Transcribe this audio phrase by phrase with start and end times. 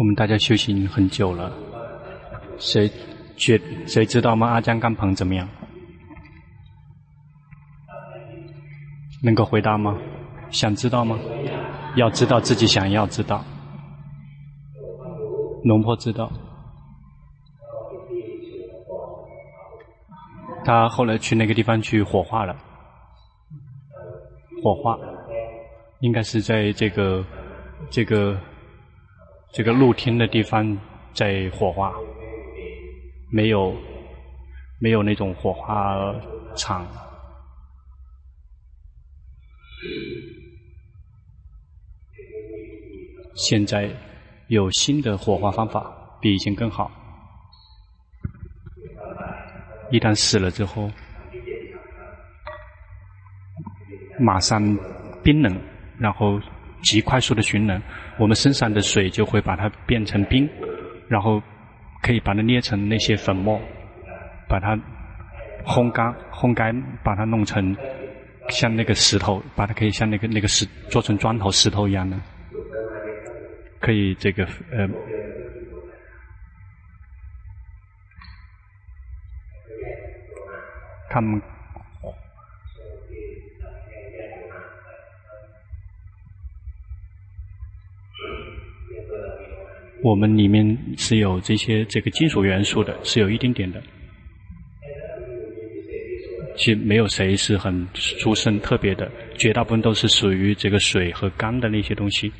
[0.00, 1.52] 我们大家修行很久了，
[2.56, 2.90] 谁
[3.36, 4.48] 觉谁知道吗？
[4.48, 5.46] 阿江干鹏怎么样？
[9.22, 9.94] 能够回答吗？
[10.50, 11.18] 想知道吗？
[11.96, 13.44] 要知道自己想要知道。
[15.64, 16.32] 龙婆知道，
[20.64, 22.56] 他后来去那个地方去火化了。
[24.62, 24.98] 火化，
[25.98, 27.22] 应该是在这个
[27.90, 28.40] 这个
[29.52, 30.78] 这个露天的地方
[31.12, 31.92] 在火化，
[33.30, 33.74] 没有
[34.78, 36.14] 没有那种火化
[36.56, 36.86] 场。
[43.34, 43.90] 现在
[44.48, 45.90] 有新的火化方法，
[46.20, 46.90] 比以前更好。
[49.90, 50.88] 一旦死了之后，
[54.20, 54.62] 马上
[55.24, 55.60] 冰冷，
[55.98, 56.38] 然后
[56.82, 57.82] 极快速的循环，
[58.18, 60.48] 我们身上的水就会把它变成冰，
[61.08, 61.42] 然后
[62.02, 63.60] 可以把它捏成那些粉末，
[64.48, 64.76] 把它
[65.64, 67.76] 烘干，烘干把它弄成。
[68.48, 72.18] 像那个石头，把它可以像那个那个石做成砖头、石头一样的，
[73.78, 74.88] 可以这个呃，
[81.08, 81.40] 他们
[90.02, 93.82] 我们里面是有这些这个金属元素的，是有一点点的。
[96.56, 102.32] 其实没有谁是很出身特别的，绝大部分都是属于这个水和干的那些东西。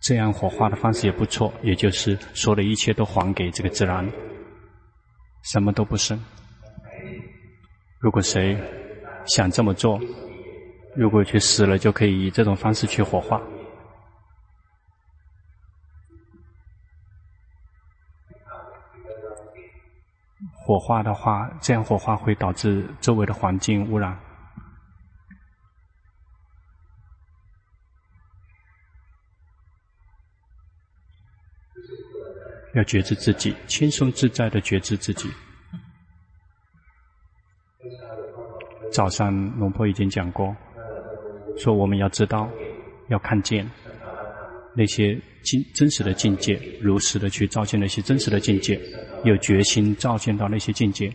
[0.00, 4.08] 这样火化的方式也不错，也就是所有的一切都还给这个自然，
[5.42, 6.16] 什么都不剩。
[7.98, 8.56] 如果谁
[9.26, 10.00] 想这么做，
[10.96, 13.40] 如果去死了，就可以以这种方式去火化。
[20.54, 24.18] 火化的话，这样火化会导致周围的环境污染。
[32.74, 35.30] 要觉知自己，轻松自在的觉知自己。
[38.92, 40.54] 早上龙婆已经讲过，
[41.56, 42.50] 说我们要知道，
[43.08, 43.68] 要看见
[44.74, 48.78] 那些境真实的境界，如实的去照见那些真实的境界。
[49.24, 51.10] 有决心照见到那些境界，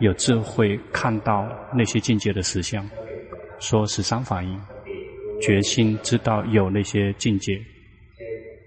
[0.00, 2.86] 有智慧看到那些境界的实相，
[3.60, 4.60] 说十三法印，
[5.40, 7.58] 决心知道有那些境界，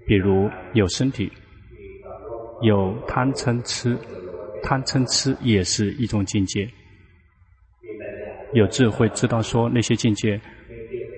[0.07, 1.31] 比如有身体，
[2.61, 3.95] 有贪嗔痴，
[4.63, 6.67] 贪嗔痴也是一种境界，
[8.53, 10.39] 有智慧知道说那些境界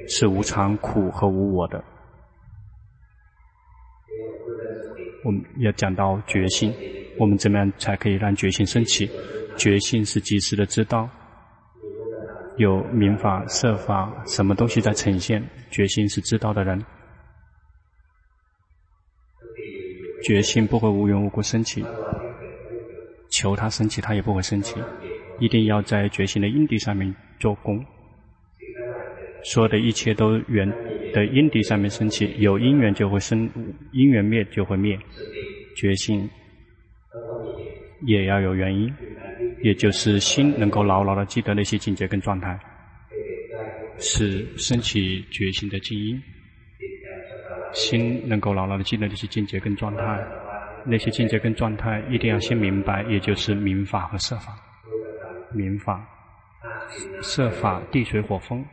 [0.08, 1.84] 是无常、苦和无我的。
[5.24, 6.74] 我们要讲到决心。
[7.18, 9.10] 我们怎么样才可以让决心升起？
[9.58, 11.10] 决心是及时的知道，
[12.58, 15.42] 有明法、设法，什么东西在呈现？
[15.72, 16.86] 决心是知道的人，
[20.24, 21.86] 决心不会无缘无故升起，
[23.30, 24.76] 求他升起，他也不会升起。
[25.40, 27.82] 一定要在决心的因地上面做功，
[29.46, 30.68] 所有的一切都缘
[31.14, 33.50] 的因地上面升起，有因缘就会生，
[33.92, 34.98] 因缘灭就会灭，
[35.76, 36.28] 决心。
[38.08, 38.94] 也要有原因，
[39.62, 42.60] 也就是心能够牢牢的记得那些境界跟状态，
[44.00, 46.22] 是升起决心的基因。
[47.72, 50.26] 心能够牢牢的记得那些境界跟状态，
[50.86, 54.56] 那些境界跟状态一定要先明白，也就是明法和色法。
[55.54, 56.04] 明法、
[57.22, 58.64] 色法、地水火风，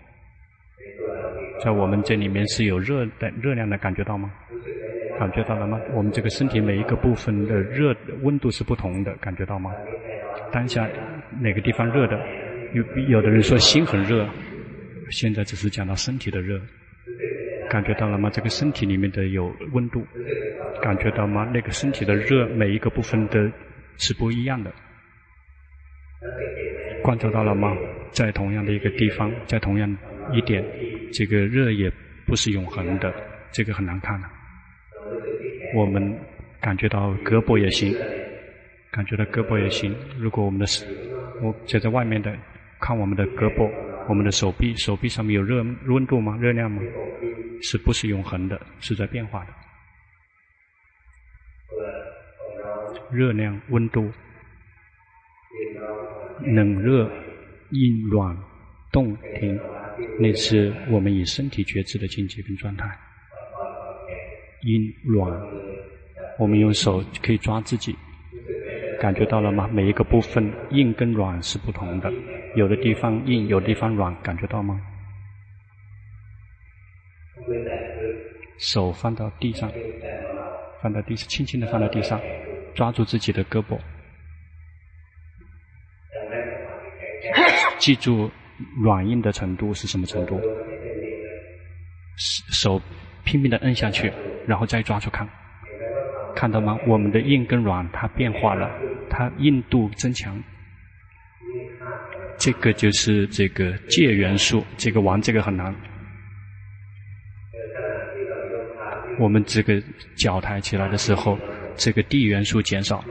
[1.63, 4.33] 在我们这里面是有热的热量的，感觉到吗？
[5.19, 5.81] 感觉到了吗？
[5.95, 9.73] 我们这个身体每一个部分的热温度是不同的，感觉到吗？
[10.51, 10.89] 当下
[11.41, 12.19] 哪个地方热的？
[12.73, 14.27] 有有的人说心很热，
[15.11, 16.61] 现在只是讲到身体的热，
[17.71, 18.29] 感觉到了吗？
[18.31, 20.05] 这个身体里面的有温度，
[20.83, 21.49] 感觉到吗？
[21.55, 23.53] 那个身体的热每一个部分的
[23.99, 24.73] 是不一样的，
[27.05, 27.77] 观察到了吗？
[28.11, 29.97] 在同样的一个地方，在同样
[30.33, 30.65] 一点，
[31.13, 31.93] 这个热也
[32.27, 33.13] 不是永恒的，
[33.53, 34.31] 这个很难看啊。
[35.75, 36.19] 我们
[36.61, 37.95] 感觉到胳膊也行，
[38.91, 39.95] 感觉到胳膊也行。
[40.19, 40.67] 如果我们的，
[41.43, 42.37] 我站在外面的
[42.81, 43.71] 看我们的胳膊，
[44.09, 46.37] 我们的手臂，手臂上面有热温度吗？
[46.41, 46.83] 热量吗？
[47.63, 48.61] 是不是永恒的？
[48.81, 49.53] 是在变化的。
[53.11, 54.11] 热量、温度、
[56.41, 57.11] 冷热、
[57.71, 58.37] 硬软、
[58.91, 59.61] 动停。
[60.19, 62.87] 那是我们以身体觉知的境界跟状态。
[64.63, 65.29] 硬软，
[66.39, 67.97] 我们用手可以抓自己，
[69.01, 69.69] 感觉到了吗？
[69.73, 72.13] 每一个部分硬跟软是不同的，
[72.55, 74.81] 有的地方硬，有的地方软，感觉到吗？
[78.59, 79.69] 手放到地上，
[80.81, 82.21] 放到地上，轻轻的放到地上，
[82.73, 83.77] 抓住自己的胳膊，
[87.79, 88.31] 记住
[88.83, 90.41] 软硬的程度是什么程度？
[92.53, 92.81] 手
[93.25, 94.13] 拼命的摁下去。
[94.45, 95.25] 然后再抓住看，
[96.35, 96.77] 看到吗？
[96.85, 98.69] 我们的硬跟软它变化了，
[99.09, 100.43] 它硬度增强。
[102.37, 105.73] 这个就是这个界元素，这个玩这个很难。
[109.21, 109.81] 我们这个
[110.17, 111.39] 脚抬起来的时候，
[111.77, 113.05] 这个地元素减少，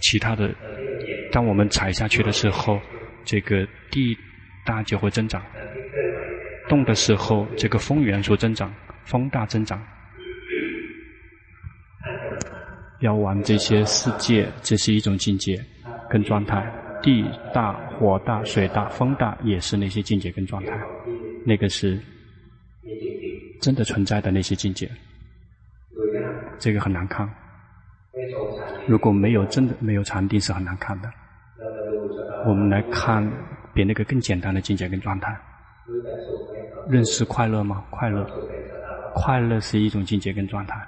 [0.00, 0.54] 其他的，
[1.30, 2.80] 当我们踩下去的时候，
[3.26, 4.16] 这个地
[4.64, 5.42] 大就会增长。
[6.68, 8.72] 动的时候，这个风元素增长，
[9.04, 9.80] 风大增长。
[13.00, 15.62] 要玩这些世界，这是一种境界
[16.08, 16.64] 跟状态。
[17.02, 17.22] 地
[17.52, 20.72] 大、火大、水大、风大，也是那些境界跟状态。
[21.44, 22.00] 那个是
[23.60, 24.90] 真的存在的那些境界。
[26.58, 27.28] 这个很难看。
[28.86, 31.10] 如果没有真的没有禅定，是很难看的。
[32.46, 33.22] 我们来看
[33.74, 35.36] 比那个更简单的境界跟状态。
[36.88, 37.84] 认识快乐吗？
[37.90, 38.26] 快乐，
[39.14, 40.80] 快乐是一种境界跟状态。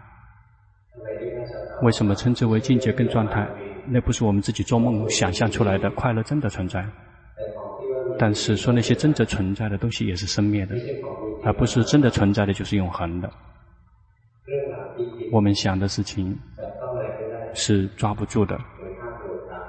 [1.82, 3.46] 为什么称之为境界跟状态？
[3.86, 6.84] 那不是我们自己做梦想象出来的，快乐真的存在。
[8.18, 10.74] 但是说那些真正存在的东西也是生灭的，
[11.44, 13.30] 而不是真的存在的就是永恒的。
[15.30, 16.34] 我们想的事情
[17.52, 18.58] 是抓不住的，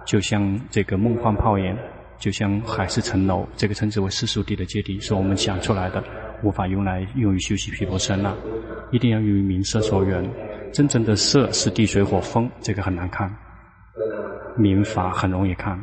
[0.06, 1.76] 就像这个梦幻泡影，
[2.20, 6.04] 就像海市蜃楼，这个称之为世俗地的界地，是我们想出来的，
[6.44, 8.36] 无法用来用于修习毗婆舍那，
[8.92, 10.28] 一定要用于名色所缘。
[10.74, 13.30] 真正的色是地水火风，这个很难看；
[14.56, 15.82] 名法很容易看。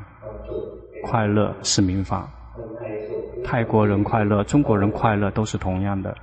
[1.02, 2.28] 快乐是名法，
[3.44, 6.16] 泰国人快乐、中国人快乐都是同样的，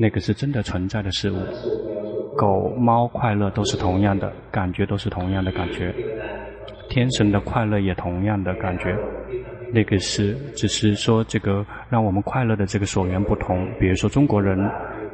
[0.00, 1.36] 那个是真的存在的事物。
[2.36, 5.94] 狗、猫快乐都是同样的，感觉都是同样的感觉。
[6.88, 8.96] 天神的快乐也同样的感觉，
[9.72, 13.68] 那个是只是说这个让我们快乐的这个所缘不同。
[13.78, 14.58] 比如说中国人，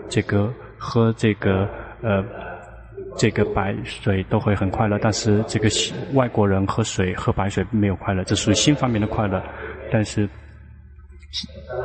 [0.09, 1.69] 这个喝这个。
[2.03, 2.25] 呃，
[3.19, 5.69] 这个白水都会很快乐，但是这个
[6.15, 9.43] 外国人喝水喝白水没有快乐，这属于心方面的快乐。
[9.93, 10.27] 但是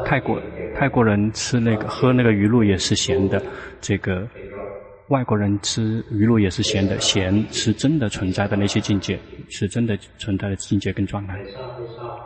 [0.05, 0.41] 泰国
[0.73, 3.43] 泰国人吃那个喝那个鱼露也是咸的，
[3.81, 4.25] 这个
[5.09, 9.19] 外国人吃鱼露也是咸的，咸是真的存在的那些境界，
[9.49, 11.39] 是真的存在的境界跟状态。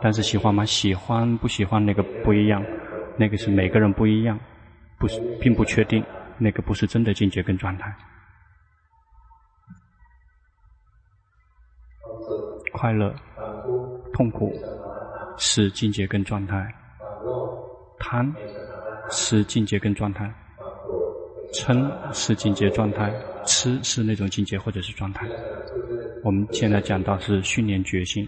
[0.00, 0.64] 但是喜欢吗？
[0.64, 2.64] 喜欢不喜欢那个不一样，
[3.18, 4.38] 那个是每个人不一样，
[4.98, 6.04] 不是并不确定。
[6.42, 7.94] 那个不是真的境界跟状态，
[12.72, 13.14] 快乐、
[14.14, 14.50] 痛苦
[15.36, 16.74] 是境界跟状态，
[17.98, 18.34] 贪
[19.10, 20.32] 是境界跟状态，
[21.52, 23.12] 嗔是境界状态，
[23.44, 25.26] 痴是那种境界或者是状态。
[26.22, 28.26] 我们现在讲到是训练觉性，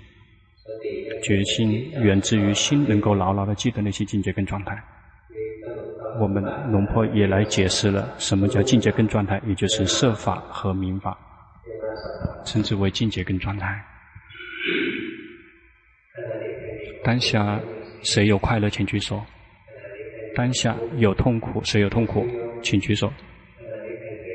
[1.22, 4.82] 觉性源自于心能够牢牢的记得那些境界跟状态。
[6.20, 11.16] 我们龙婆也来解释了什么叫境界跟状态，也就是色法和名法，
[12.44, 13.82] 称之为境界跟状态。
[17.04, 17.58] 当下
[18.02, 19.16] 谁有快乐，请举手；
[20.36, 22.26] 当下有痛苦，谁有痛苦，
[22.62, 23.08] 请举手；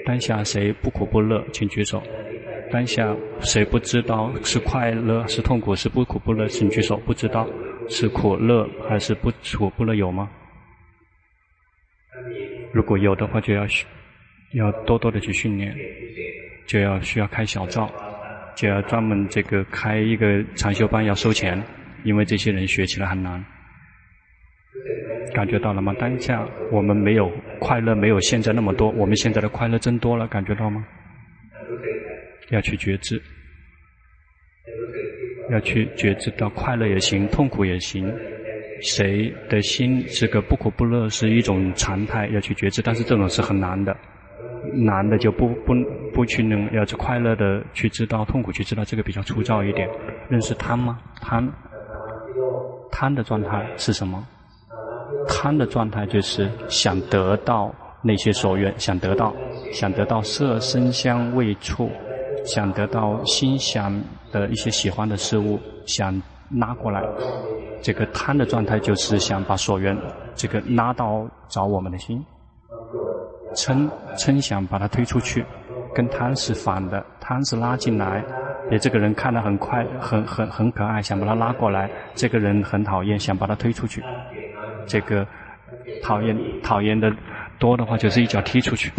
[0.05, 1.99] 当下谁不苦不乐，请举手；
[2.71, 6.97] 当下谁不知道是快乐是痛苦是不苦不乐，请举手。
[6.97, 7.47] 不知道
[7.89, 10.29] 是苦乐还是不苦不乐有吗？
[12.73, 13.65] 如果有的话，就要
[14.53, 15.75] 要多多的去训练，
[16.67, 17.89] 就要需要开小灶，
[18.55, 21.61] 就要专门这个开一个禅修班要收钱，
[22.03, 23.43] 因为这些人学起来很难。
[25.33, 25.93] 感觉到了吗？
[25.99, 30.85] 当下我们没有快乐，没有现在那么多，我们现在的快乐增多了，感觉到吗？
[32.49, 33.21] 要去觉知，
[35.51, 38.11] 要去觉知到快乐也行，痛苦也行。
[38.81, 43.95] 谁的心这个不苦不乐是一种常态，要去觉知，但是这种是很难的，
[44.73, 45.73] 难的就不不
[46.13, 49.89] 不去能要去快乐的去知道，痛苦去知道，这个比较粗糙一点。
[50.29, 50.99] 认识贪吗？
[51.19, 51.51] 贪，
[52.91, 54.25] 贪的状态是什么？
[55.27, 59.33] 贪的状态就是想得到那些所愿，想得到，
[59.71, 61.89] 想得到色声香味触，
[62.45, 63.93] 想得到心想
[64.31, 67.03] 的一些喜欢的事物，想拉过来。
[67.81, 69.95] 这个贪的状态就是想把所缘
[70.35, 72.23] 这个拉到找我们的心，
[73.53, 75.45] 嗔嗔想把它推出去，
[75.93, 78.23] 跟贪是反的，贪是拉进来，
[78.71, 84.03] 也这个人看得很快，很很很可爱，想把他拉过来，这个人很讨厌，想把他推出去，
[84.87, 85.27] 这个
[86.01, 87.13] 讨厌讨厌的
[87.59, 88.91] 多的话就是一脚踢出去，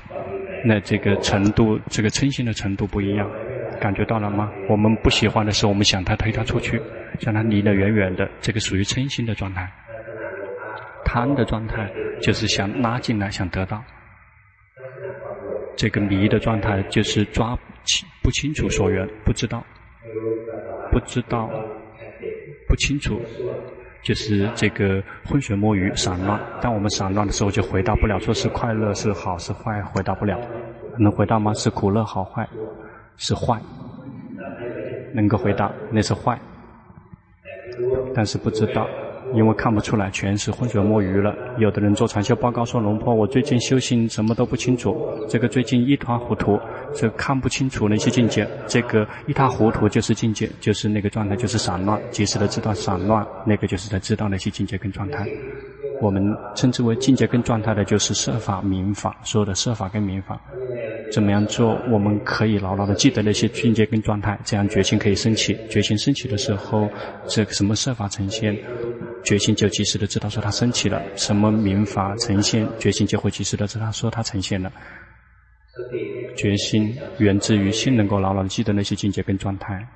[0.64, 3.28] 那这个程度，这个嗔心的程度不一样。
[3.80, 4.52] 感觉到了吗？
[4.68, 6.82] 我们不喜欢的时候，我们想他推他出去，
[7.20, 9.70] 让他离得远远的，这个属于嗔心的状态。
[11.04, 11.88] 贪的状态
[12.20, 13.82] 就是想拉进来，想得到。
[15.76, 19.64] 这个迷的状态就是抓清不清楚所缘，不知道，
[20.90, 21.48] 不知道，
[22.66, 23.22] 不清楚，
[24.02, 26.40] 就是这个浑水摸鱼、散乱。
[26.60, 30.38] 当我们散乱的时候，就回答不了，说是快乐是好是坏，回答不了。
[30.98, 31.52] 能回答吗？
[31.54, 32.48] 是苦乐好坏？
[33.16, 33.60] 是坏，
[35.12, 36.38] 能够回答那是坏，
[38.14, 38.88] 但是不知道，
[39.34, 41.34] 因为看不出来，全是浑水摸鱼了。
[41.58, 44.96] 有的人做禅修报告说：“龙坡，我最近修行什么都不清楚，
[45.28, 46.58] 这个最近一团糊涂，
[46.94, 48.48] 这、看不清楚那些境界。
[48.66, 52.00] 这个一塌糊涂就是境界，就是那个状态，就是散乱。
[52.10, 55.28] 及时的知道散乱，那个就是在知道那些境界跟状态。
[56.00, 56.22] 我们
[56.54, 60.40] 称之为境界跟状态的，就是设法、明法，所有的设法跟明法。”
[61.10, 61.74] 怎么样做？
[61.88, 65.56] 我们可以牢牢的记得那些境界跟状态，这样决心可以升起。
[65.70, 66.86] 决心升起的时候，
[67.26, 68.54] 这个什么设法呈现，
[69.24, 74.70] 决心就及时的知道说它升起了；什么明法呈现，决心就会及时的知道说它呈现了。
[76.36, 79.86] 决心源自于心能够牢牢地记得那些境界跟状态。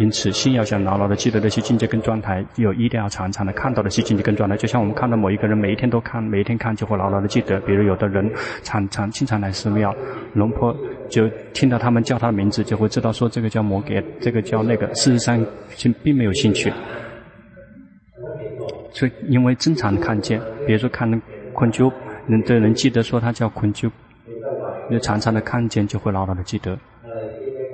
[0.00, 4.56] 因此，心要想牢牢地记得那些境界跟状态，又一定要常常的看到那些境界跟状态。
[4.56, 7.60] 就像我们看到某一个人，每一天都看，每一天看就会牢牢地记得。
[7.60, 8.28] 比如有的人
[8.64, 9.94] 常常经常来寺庙，
[10.32, 10.76] 龙婆
[11.08, 14.92] 就听到他们叫他的名字，就会知道说这个叫摩羯，这个叫那个。
[14.94, 15.46] 事实上，
[15.78, 16.72] 并并没有兴趣。
[18.90, 21.08] 所以，因为经常看见，比如说看
[21.52, 21.92] 昆鸠，
[22.26, 23.88] 能的人记得说他叫昆鸠，
[24.88, 26.78] 因为常常的看见就会牢牢的记得。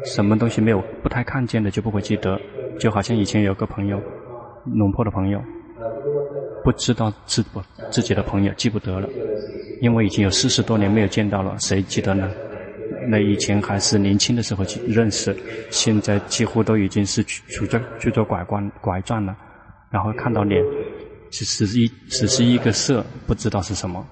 [0.05, 2.41] 什么东西没有不太看见的就不会记得，
[2.79, 4.01] 就好像以前有个朋友，
[4.65, 5.39] 龙婆的朋友，
[6.65, 9.09] 不知道自不自己的朋友记不得了，
[9.83, 12.31] 因为已经有四十多年没有见到了，谁记得呢？
[13.09, 15.37] 那以前还是年轻的时候去认识，
[15.71, 19.37] 现在几乎都已经是拄着拄着拐杖拐杖了，
[19.91, 20.63] 然后看到脸，
[21.31, 24.03] 只是一只是一个色，不知道是什么。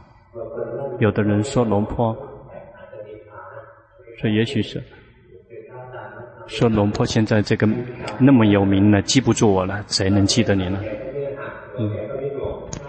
[1.00, 2.16] 有的人说龙婆，
[4.20, 4.82] 说也许是。
[6.46, 7.68] 说龙婆现在这个
[8.18, 10.80] 那么有名了，记不住我了，谁能记得你呢？
[11.78, 11.90] 嗯，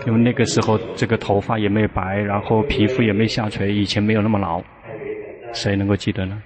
[0.07, 4.61] 因为那个时候这个头发也没有白，然后皮肤也没下垂，以前没有那么老，
[5.51, 6.41] 谁能够记得呢？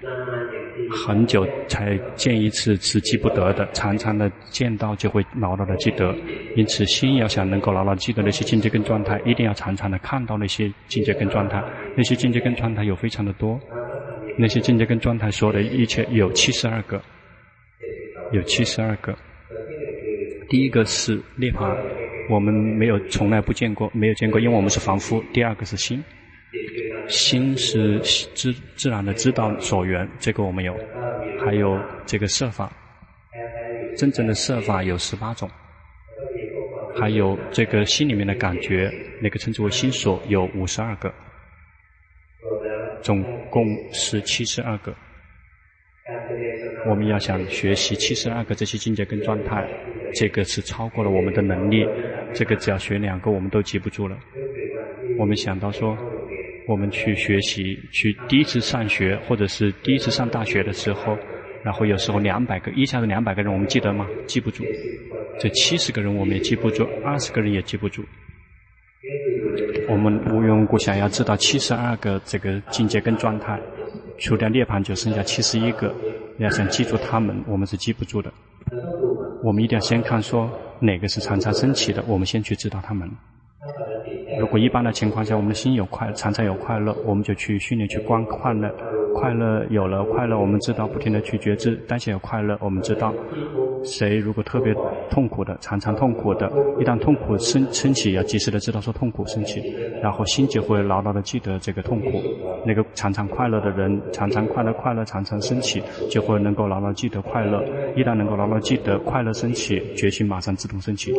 [1.05, 6.15] 很久才见一次是记不得的，常常的见到就会牢牢的记得。
[6.55, 11.63] 因此，心要想能够牢牢记得那些境界跟状态，一定要常常的看到那些境界跟状态。
[11.95, 13.59] 那些境界跟状态有非常的多。
[14.37, 17.01] 那些境界跟状态说的一切有七十二个，
[18.31, 19.15] 有七十二个。
[20.49, 21.75] 第一个是涅槃，
[22.29, 25.23] 我们没有从来不见过，没有见过，因为我们是凡夫。
[25.33, 26.03] 第二个是心，
[27.07, 30.77] 心是自自然的知道所缘，这个我们有。
[31.43, 32.71] 还有这个色法，
[33.97, 35.49] 真正的色法有十八种。
[36.95, 41.13] 还有这个心里面的感觉，那个称之为心所，有五十二个。
[43.03, 44.95] 总共是七十二个，
[46.89, 49.67] 我们要想学习七十二个这些境界跟状态，
[50.13, 51.85] 这个是超过了我们的能力。
[52.33, 54.17] 这个只要学两个，我们都记不住了。
[55.19, 55.97] 我们想到说，
[56.65, 61.17] 我们去学习，去第一次上学，或者是第一次上大学的时候，
[61.61, 64.07] 然后有时候两百个，一下子两百个人，我们记得吗？
[64.25, 64.63] 记不住。
[65.39, 68.01] 这七十个人我们也记不住，二十个人也记不住。
[69.89, 73.59] 我们无缘无故想要知道七十二个这个境界跟状态，
[74.17, 75.93] 除掉涅槃就剩下七十一个。
[76.39, 78.31] 要想记住他们，我们是记不住的。
[79.43, 83.09] 我们一定要先看说哪个是常常升起的，我们先去知道他们。
[84.39, 88.73] 如果一般的情况下，我们的心有快，常常有快乐，我们就去训练去观快乐。
[89.13, 93.13] 快乐有了快乐，我们知道不停地去觉知，当下有快乐，我们知道。
[93.83, 94.73] 谁如果特别
[95.09, 99.61] 痛苦的，常常痛苦的，一旦痛苦升升起，要及时的知道说痛苦升起，
[100.01, 102.21] 然后心就会牢牢的记得这个痛苦。
[102.65, 107.63] 那个常常快乐的人，常常快乐快乐常常升起，就会能够牢牢记得快乐。
[107.95, 111.13] 一旦能够牢牢记得快乐升起，决心马上自动升起，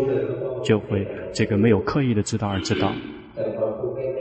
[0.63, 2.91] 就会这个没有刻意的知道而知道，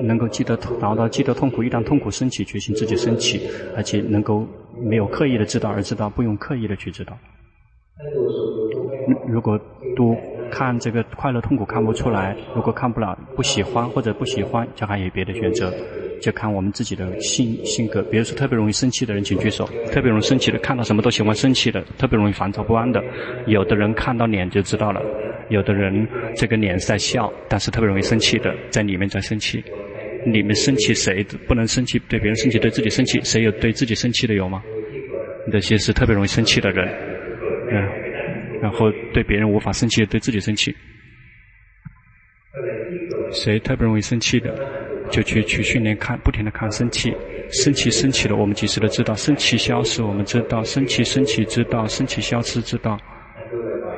[0.02, 1.64] 能够记得牢牢记得痛苦。
[1.64, 4.46] 一旦痛苦升起，决心自己升起，而且能够
[4.82, 7.18] 没有刻意的知道而知道，不用刻意的去知道。
[9.28, 9.60] 如果
[9.96, 10.16] 都
[10.52, 15.72] 看这个快乐痛苦看不出来，如果看不了不喜欢或者不喜欢，就还有别的选择，
[16.22, 18.02] 就看我们自己的性性格。
[18.04, 19.68] 比如说特别容易生气的人，请举手。
[19.92, 23.04] 特别容易生气的，看到什么都喜欢生气的，特别容易烦躁不安的。
[23.46, 25.02] 有的人看到脸就知道了，
[25.50, 29.64] 有的人这个脸是在笑，但是特别容易生气的，在里面在生气。
[30.26, 32.00] 里面生气谁不能生气？
[32.08, 34.64] 对别人生气，对自己生气，谁有对自己生气的有吗？
[35.52, 36.88] 那些是特别容易生气的人，
[37.74, 40.75] 嗯，然后对别人无法生气，对自己生气。
[43.32, 44.53] 谁特别容易生气的，
[45.10, 47.12] 就去去训练看，不停的看生气，
[47.50, 52.96] 生气生气了，我们及时的知道，生气消失，我们知道，生气生气知道，生气消失知道，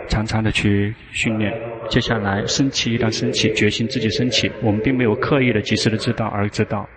[0.07, 1.53] 常常的去训练。
[1.89, 6.87] 接下来生气一旦生气，决心自己生气，我们并没有刻意的及时的知道而知道，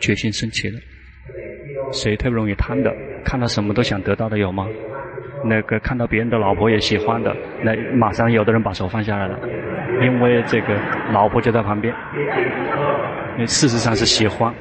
[0.00, 0.80] 决心生气了。
[1.92, 2.90] 谁特别容易贪的？
[3.24, 4.66] 看到什么都想得到的有吗？
[5.44, 9.38] 那个看到别人的老婆也喜欢的，那马上有的人把手放下来了，
[10.00, 10.74] 因为这个
[11.12, 11.94] 老婆就在旁边。
[13.38, 14.52] 那事实上是喜欢，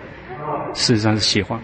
[0.73, 1.59] 事实上是喜欢。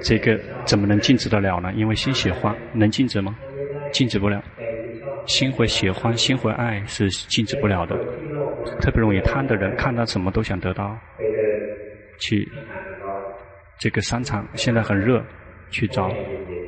[0.00, 1.72] 这个怎么能禁止得了呢？
[1.74, 3.34] 因为心喜欢，能禁止吗？
[3.92, 4.42] 禁止不了。
[5.26, 7.96] 心会喜欢，心会爱，是禁止不了的。
[8.80, 10.96] 特别容易贪的人，看到什么都想得到，
[12.18, 12.46] 去。
[13.78, 15.22] 这个商场现在很热，
[15.74, 16.08] 去找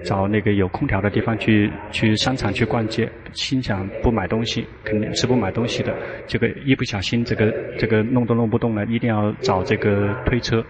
[0.04, 5.94] 找那个有空调的地方去去商场去逛街，心想不买东西，肯定是不买东西的。
[6.26, 10.60] 这个一不小心，这个这个弄都弄不动了，一定要找这个推车。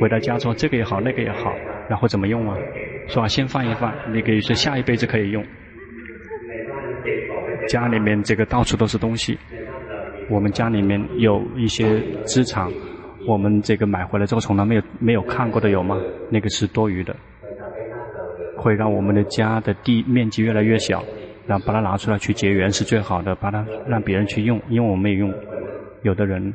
[0.00, 1.54] 回到家说这个也好，那个也好，
[1.86, 2.56] 然后怎么用啊？
[3.08, 5.44] 说啊，先放一放，那个是下一辈子可以用。
[7.68, 9.38] 家里面这个到处都是东西，
[10.30, 12.70] 我们家里面有一些资产。
[13.26, 16.00] 我们这个买回来之后从来没有没有看过的有吗？
[16.30, 17.16] 那个是多余的，
[18.66, 21.00] 会让我们的家的地面积越来越小。
[21.46, 25.32] 然后把它拿出来去结缘是最好的，把它让别人去用，因为我们没用。
[26.02, 26.52] 有的人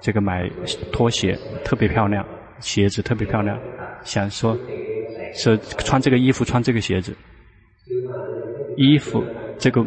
[0.00, 0.48] 这个买
[0.90, 2.24] 拖鞋特别漂亮，
[2.58, 3.58] 鞋子特别漂亮，
[4.02, 4.56] 想说
[5.34, 7.14] 说穿这个衣服穿这个鞋子，
[8.78, 9.22] 衣服
[9.58, 9.84] 这个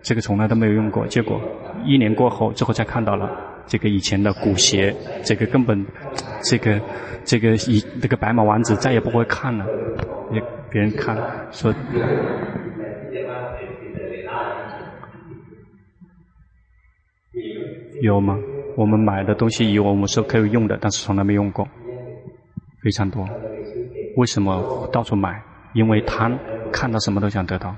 [0.00, 1.38] 这个从来都没有用过，结果
[1.84, 3.30] 一年过后之后才看到了。
[3.66, 5.84] 这个以前的古鞋，这个根本，
[6.42, 6.80] 这个
[7.24, 9.66] 这个以这个白马王子再也不会看了，
[10.32, 11.16] 也别人看
[11.50, 11.74] 说，
[18.02, 18.38] 有吗？
[18.76, 21.66] 我们买的东西以为我们是可以用的，但是从来没用过，
[22.82, 23.26] 非常多。
[24.16, 25.42] 为什么到处买？
[25.72, 26.38] 因为贪，
[26.70, 27.74] 看到什么都想得到，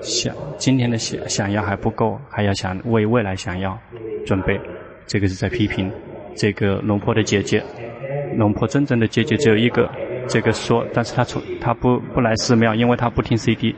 [0.00, 3.78] 想今天的想想要还不够，还要想为未来想要
[4.24, 4.58] 准备。
[5.08, 5.90] 这个是在批评
[6.36, 7.62] 这个龙婆的姐姐，
[8.36, 9.90] 龙婆真正的姐姐只有一个，
[10.28, 13.74] 这个说，但是她从她不不来寺庙，因为她不听 CD。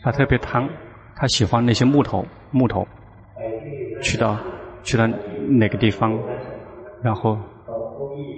[0.00, 0.66] 他，特别贪，
[1.16, 2.86] 她喜欢那些木头木头，
[4.00, 4.38] 去到
[4.84, 5.06] 去到
[5.48, 6.16] 哪个地方，
[7.02, 7.36] 然后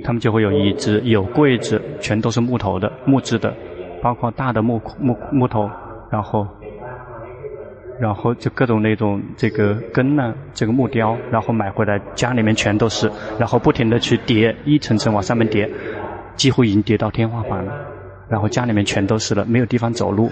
[0.03, 3.55] 他们就会有椅子有柜子，全都是木头的木质的。
[4.03, 5.71] 包括大的木木木头，
[6.11, 6.47] 然后，
[8.01, 15.71] 然后就各种那种这个根呢，这个木雕，然后买回来家里面全都是，然后不停地去叠，一层层往上面叠，
[16.35, 17.73] 几乎已经叠到天花板了，
[18.29, 20.31] 然后家里面全都是了，没有地方走路。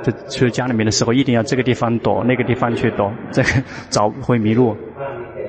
[0.00, 3.48] 这去家里面的时候，一定要这个地方躲，那个地方去躲，这个
[3.90, 4.76] 找会迷路。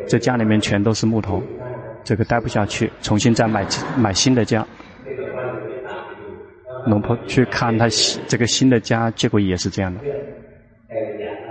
[0.07, 1.41] 这家里面全都是木头，
[2.03, 3.63] 这个待不下去，重新再买
[3.95, 4.65] 买新的家。
[6.85, 7.87] 龙婆去看他
[8.27, 10.01] 这个新的家，结果也是这样的。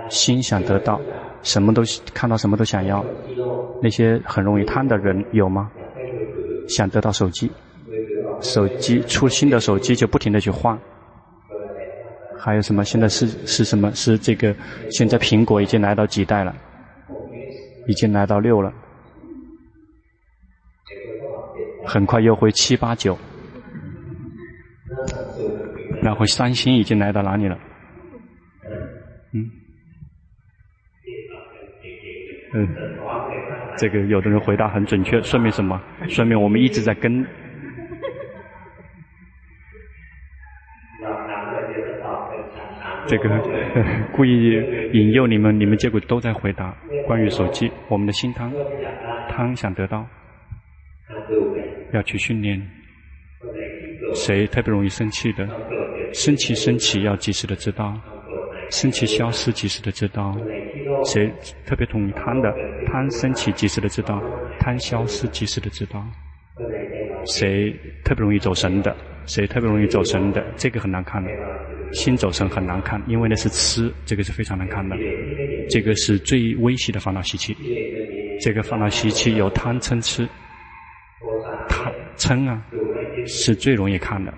[0.09, 0.99] 心想得到，
[1.43, 3.05] 什么都看到什么都想要。
[3.81, 5.71] 那些很容易贪的人有吗？
[6.67, 7.49] 想得到手机，
[8.41, 10.77] 手机出新的手机就不停的去换。
[12.37, 12.83] 还有什么？
[12.83, 13.91] 现在是是什么？
[13.93, 14.55] 是这个？
[14.89, 16.55] 现在苹果已经来到几代了？
[17.87, 18.71] 已经来到六了，
[21.85, 23.17] 很快又会七八九。
[26.01, 27.57] 然后三星已经来到哪里了？
[29.33, 29.49] 嗯，
[32.53, 32.67] 嗯，
[33.77, 35.79] 这个有的人回答很准确，说明什么？
[36.07, 37.25] 说明我们一直在跟。
[43.07, 43.29] 这个
[44.13, 44.53] 故意
[44.93, 46.75] 引诱你们，你们结果都在回答
[47.07, 47.71] 关于手机。
[47.87, 48.53] 我们的心汤，
[49.27, 50.05] 汤想得到，
[51.91, 52.78] 要去训练。
[54.13, 55.47] 谁特别容易生气的？
[56.13, 57.93] 生气生气要及时的知道，
[58.71, 60.35] 生气消失及时的知道。
[61.05, 61.31] 谁
[61.65, 62.53] 特别容易贪的？
[62.87, 64.21] 贪生气及时的知道，
[64.59, 66.03] 贪消失，及时的知道。
[67.25, 67.71] 谁
[68.03, 68.95] 特别容易走神的？
[69.25, 70.43] 谁特别容易走神的？
[70.57, 71.29] 这个很难看的，
[71.91, 74.95] 心走神很难看，因为那是痴，这个是非常难看的。
[75.69, 77.55] 这个是最危险的烦恼习气。
[78.41, 80.27] 这个烦恼习气有贪嗔痴，
[81.67, 82.65] 贪嗔啊
[83.29, 84.33] 是最容易看的，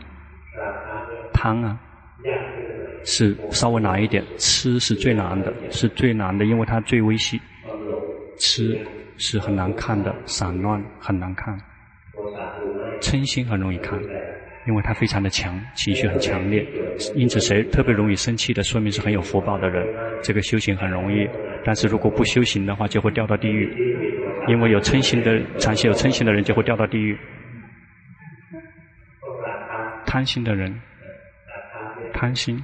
[1.34, 1.80] 贪啊
[3.04, 7.39] 是稍微难一点，吃是最难的，是最难的，因为它最微细。
[8.38, 8.77] 吃
[9.17, 11.58] 是很难看的，散乱很难看。
[12.99, 13.99] 嗔心很容易看，
[14.67, 16.67] 因为它非常的强，情绪很强烈。
[17.15, 19.88] 因此，谁特别容易生气的，说明是很有福报的人。
[20.21, 21.27] 这个修行很容易，
[21.63, 23.71] 但是如果不修行的话，就会掉到地狱。
[24.47, 27.17] 因为有嗔心的，长期有嗔心的人就会掉到地狱。
[30.12, 30.78] 贪心的人，
[32.13, 32.62] 贪心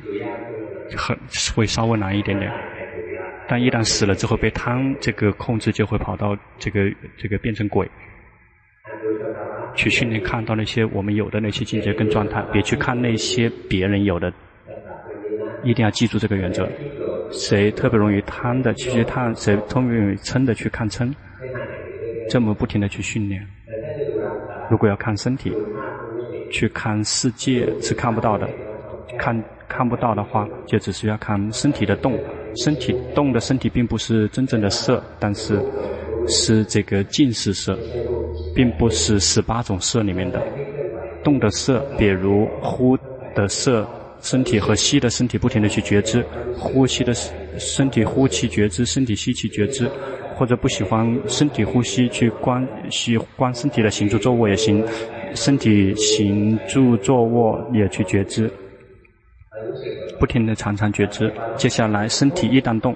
[0.97, 1.17] 很
[1.55, 2.51] 会稍微难一点点，
[3.47, 7.89] 但一旦死了之后，被贪这个控制，就会跑到这个这个变成鬼。
[9.75, 14.29] 去训练看到那些我们有的那些境界跟状态，别去看那些别人有的，
[15.63, 16.69] 一定要记住这个原则。
[17.31, 21.13] 谁特别容易贪的去去贪，谁特别容易嗔的去看嗔，
[22.29, 23.41] 这么不停的去训练。
[24.69, 25.53] 如果要看身体，
[26.51, 28.47] 去看世界是看不到的，
[29.17, 32.17] 看看不到的话，就只是要看身体的动，
[32.55, 35.61] 身体动的身体并不是真正的色，但是
[36.27, 37.77] 是这个近视色。
[38.55, 40.41] 并不是十八种色里面的
[41.23, 42.97] 动的色，比如呼
[43.35, 43.87] 的色，
[44.19, 46.25] 身体和吸的身体不停地去觉知，
[46.57, 47.13] 呼吸的
[47.59, 49.87] 身体呼气觉知，身体吸气觉知，
[50.35, 54.83] 或者不喜欢身体呼吸去观，喜观身体的行住坐卧也行，
[55.33, 58.51] 身体行住坐卧也去觉知，
[60.19, 61.31] 不停地常常觉知。
[61.55, 62.95] 接下来身体一旦动。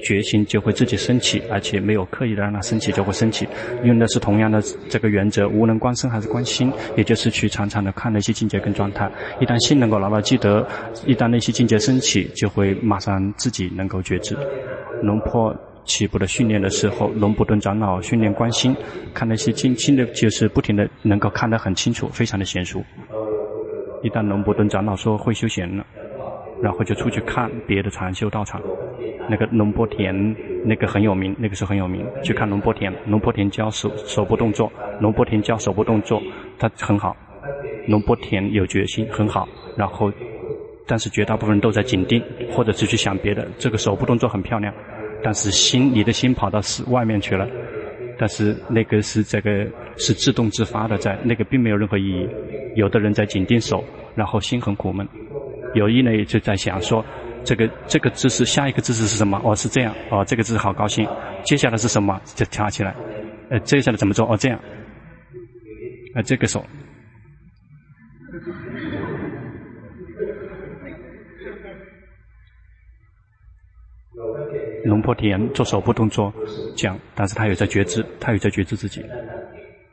[0.00, 3.48] 觉心就会自己升起，而且没有刻意的让它升起就会升起，
[3.82, 9.10] 用的是同样的这个原则，无论观身还是观心，也就是去常常的看那些境界跟状态。
[9.40, 10.64] 一旦心能够牢牢记得，
[11.04, 14.36] 一旦那些境界升起，就会马上自己能够觉知。
[15.02, 15.52] 龙坡
[15.88, 18.76] 起步的训练的时候，龙伯顿长老训练观心，
[19.12, 22.84] 看那些静心的，就是不停的能够看得很清楚，非常的娴熟。
[24.02, 25.84] 一旦龙伯顿长老说会修行了，
[26.62, 28.62] 然后就出去看别的禅修道场。
[29.30, 32.06] 那个龙波田，那个很有名，那个是很有名。
[32.22, 34.70] 去看龙波田，龙波田教手手部动作，
[35.00, 36.22] 龙波田教手部动作，
[36.58, 37.16] 他很好。
[37.88, 39.48] 龙波田有决心，很好。
[39.76, 40.12] 然后，
[40.86, 43.46] 但是绝大部分人都在紧盯，或者是去想别的。
[43.58, 44.72] 这个手部动作很漂亮，
[45.22, 47.48] 但是心，你的心跑到是外面去了。
[48.18, 52.28] 但是那个是这个是自动自发的在，那个并没有任何意义。
[52.74, 55.06] 有的人在紧盯手，然后心很苦闷。
[55.74, 57.04] 有一类就在想说。
[57.44, 59.40] 这个这个姿势，下一个姿势是什么？
[59.42, 59.94] 哦，是这样。
[60.10, 61.08] 哦，这个姿势好高兴。
[61.44, 62.20] 接下来是什么？
[62.34, 62.94] 就跳起来。
[63.48, 64.30] 呃，接下来怎么做？
[64.30, 64.60] 哦，这样。
[66.14, 66.62] 呃，这个手。
[74.88, 76.32] 龙波田做手部动作，
[76.74, 79.04] 讲，但是他有在觉知，他有在觉知自己，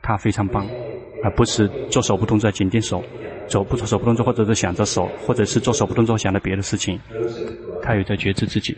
[0.00, 0.66] 他非常棒，
[1.22, 3.02] 而不是做手部动作紧盯手。
[3.46, 6.98] 走不做手部动作，或者是想着手，或者是做手部动作想着别的事情，
[7.80, 8.74] 他有在觉知自己。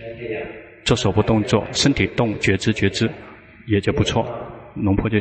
[0.85, 3.09] 做手部动作，身体动，觉知觉知，
[3.67, 4.27] 也就不错。
[4.75, 5.19] 龙婆就，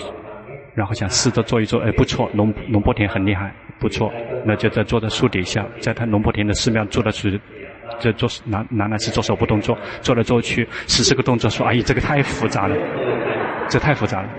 [0.76, 4.12] 然后想试着做一做，哎，不错，龙龙波田很厉害，不错。
[4.46, 7.40] 那就在坐在树底下，在他龙波田的寺庙坐的是，
[8.00, 12.76] 这做男男的是做手部动作，做来做去十四个动作，说，哎呀，这个太复杂了，
[13.70, 14.30] 这太复杂了。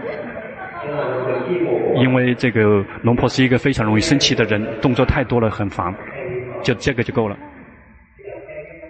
[1.96, 5.92] 因为这个龙婆是一个非常容易生气的人，动作太多了，很烦，
[6.62, 7.36] 就这个就够了，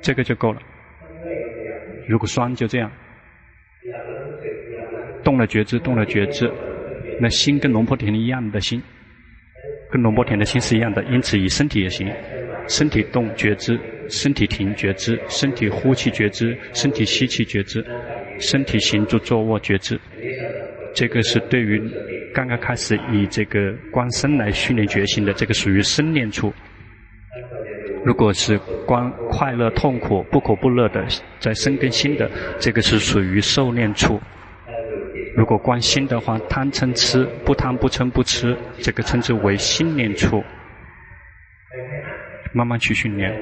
[0.03, 0.61] 这个就够了。
[2.07, 2.91] 如果酸就这样，
[5.25, 6.51] 动了觉知，动了觉知，
[7.21, 8.83] 那心跟龙婆田一样的心，
[9.91, 12.07] 跟龙婆田的心是一样的，因此以身体也行，
[12.69, 13.79] 身体动觉知，
[14.09, 17.85] 身体停觉知，身体呼气觉知，身体吸气觉知，
[18.39, 19.99] 身体行住坐卧觉知，
[20.95, 21.83] 这个是对于。
[22.35, 26.53] 刚刚开始以这个观身来训练觉心的，这个属于生练处。
[28.05, 31.05] 如果是观快乐、痛苦、不苦不乐的，
[31.41, 34.21] 在身跟心的，这个是属于受练处。
[35.35, 40.45] 如果观心的话，贪嗔痴，不贪不嗔不痴，这个称之为心念处。
[42.53, 43.33] 慢慢去训练，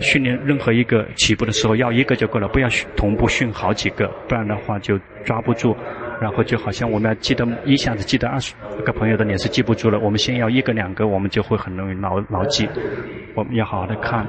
[0.00, 5.76] 训练任何一个起步的时候要一个就够了，不要同步训好几个，不然的话就抓不住。
[6.20, 12.68] 然后就好像我们要记得一下子记得二十个朋友的脸是记不住了，我们先要一个两个，我们就会很容易牢牢记。
[13.34, 14.24] 我们要好好的看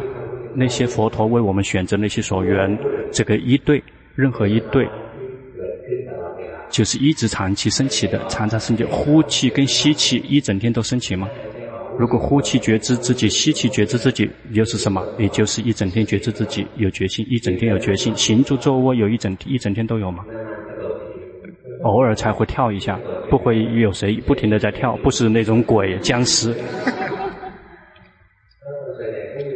[0.56, 2.76] 那些佛陀为我们选择那些所缘，
[3.12, 3.84] 这个一对，
[4.16, 4.90] 任何一对，
[6.68, 8.84] 就是一直长期升起的，常常升起。
[8.86, 11.30] 呼气跟吸气一整天都升起吗？
[12.00, 15.06] 如果呼气觉知自己，吸气觉知自己，又是什么？
[15.18, 18.16] 也就是一整天觉知自己有决心，一整天有决心。
[18.16, 20.26] 行住坐卧有一整一整天都有吗？
[21.84, 26.54] 偶尔才会跳一下，不会有谁不停的在跳，不是那种鬼僵尸。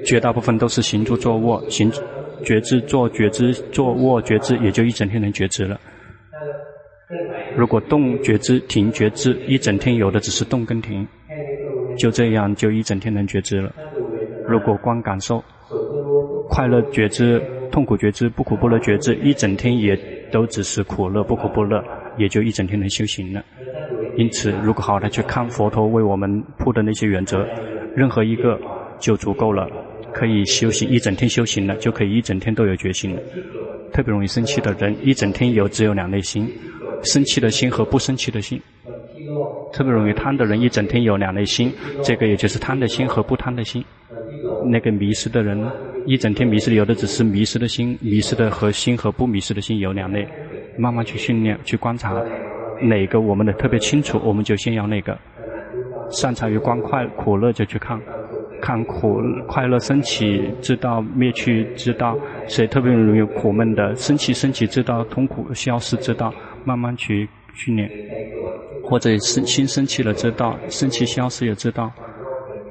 [0.06, 1.92] 绝大部分都是行住坐卧，行
[2.44, 5.80] 觉知坐觉知坐卧觉知，也就一整天能觉知了。
[7.56, 11.08] 如果动觉知停觉知，一整天有的只是动跟停，
[11.98, 13.74] 就这样就一整天能觉知了。
[14.48, 15.44] 如果光感受
[16.50, 19.96] 快乐觉知、痛苦觉知、不苦不乐觉知，一整天也
[20.32, 21.84] 都只是苦乐不苦不乐，
[22.18, 23.44] 也就一整天能修行了。
[24.16, 27.46] 因此，如果好的去看佛陀为我们铺的那些原则，
[27.96, 28.60] 任何一个
[29.00, 29.70] 就足够了，
[30.14, 33.22] 可以修行一整天修行了，就可以一整天都有决心了。
[33.92, 36.50] 特别容易生气的人，一整天有只有两类心。
[37.04, 38.60] 生气的心和不生气的心，
[39.74, 41.72] 特别容易贪的人一整天有两类心，
[42.04, 43.84] 这个也就是贪的心和不贪的心。
[44.66, 45.70] 那个迷失的人，
[46.06, 50.28] 一整天迷失的有的只是迷失的心，迷失的和心和不迷失的心有两类。
[50.78, 52.14] 慢慢去训练，去观察
[52.82, 55.18] 哪个我们的特别清楚，我们就先要那个。
[56.10, 58.00] 擅长于观快苦乐就去看，
[58.62, 66.34] 看苦快乐升起知道灭去知道，谁特别容易苦闷的升起升起知道痛苦消失知道。
[66.64, 67.92] 慢慢去训练，
[68.84, 71.92] 或者生心生气了知道，生气消失也知道，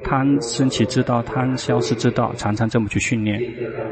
[0.03, 3.41] 贪生气知道，贪消失知道，常常这么去训练，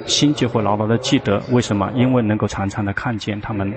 [0.05, 1.41] 心就会牢牢的记得。
[1.51, 1.91] 为什么？
[1.95, 3.71] 因为能够常常的看见他们。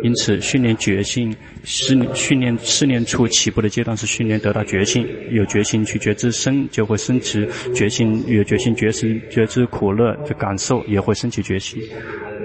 [0.00, 11.82] 因此，训练觉性，是训练试炼处起步的阶段是训练得到觉性，有决心去觉知生，就会升起决心，有决心觉知觉知苦乐的感受，也会升起决心。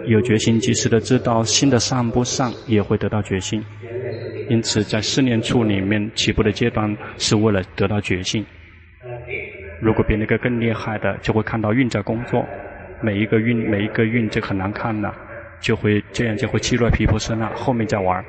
[0.07, 3.63] 有决心及时的知道心的善不善，也会得到决心。
[4.49, 8.45] 因此，在试炼处里面起步的阶段，是为了得到决心。
[9.82, 12.45] 如果比那个更厉害的，就会看到运在工作，
[13.01, 15.13] 每一个运每一个运就很难看了，
[15.60, 17.51] 就会这样就会气若皮肤身了。
[17.56, 18.23] 后面再玩，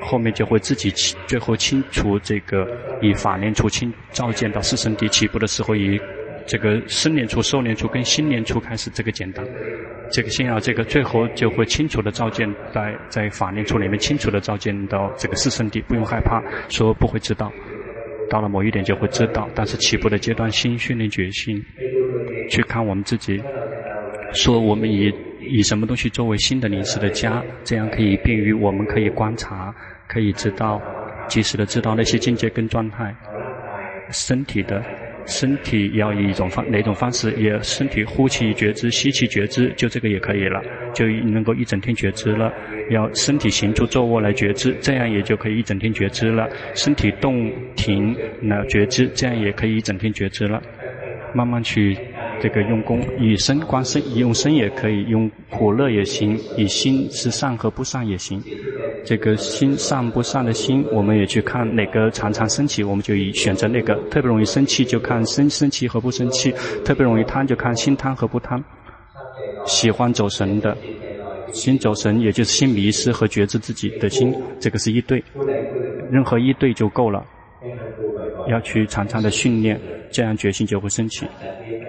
[0.00, 2.68] 后面就会自己清最后清除这个
[3.00, 6.00] 以法念处清照见到四圣谛起步的时候以。
[6.46, 9.44] 这个生年初、受年初跟新年初开始，这个简单。
[10.10, 17.50] 这个先要这个，最后就会清楚的照见，在在法念处里面清楚的照见到这个四圣地，不用害怕说不会知道，
[18.28, 19.48] 到了某一点就会知道。
[19.54, 21.60] 但是起步的阶段，心训练决心，
[22.50, 23.42] 去看我们自己，
[24.34, 29.74] 说我们以以什么东西作为新的临时的家，这样可以便于我们可以观察，
[30.06, 30.80] 可以知道，
[31.26, 33.16] 及时的知道那些境界跟状态，
[34.10, 34.84] 身体的。
[35.26, 40.62] 身体要以一种方哪种方式，也身体呼气觉知，吸气觉知，就这个也可以了，
[40.94, 42.52] 就能够一整天觉知了。
[42.90, 46.48] 要身体行住坐卧来觉知，这样也就可以一整天觉知了。
[46.74, 50.62] 身体动停来觉知，这样也可以一整天觉知了。
[51.34, 51.96] 慢慢去
[52.40, 58.40] 这个用功，以身观身，用身也可以，用苦乐也行，以心是善和不善也行。
[59.04, 63.94] 这个心善不善的心，我们也去看哪个常常升起，我们就以选择那个。
[64.10, 66.50] 特别容易生气，就看生生气和不生气；
[66.84, 68.62] 特别容易贪，就看心贪和不贪。
[69.66, 70.76] 喜欢走神的，
[71.52, 75.22] 心走神，也就是心迷失和觉知自己的心，这个是一对，
[76.10, 77.24] 任何一对就够了。
[78.48, 81.26] 要去常常的训练，这样决心就会升起。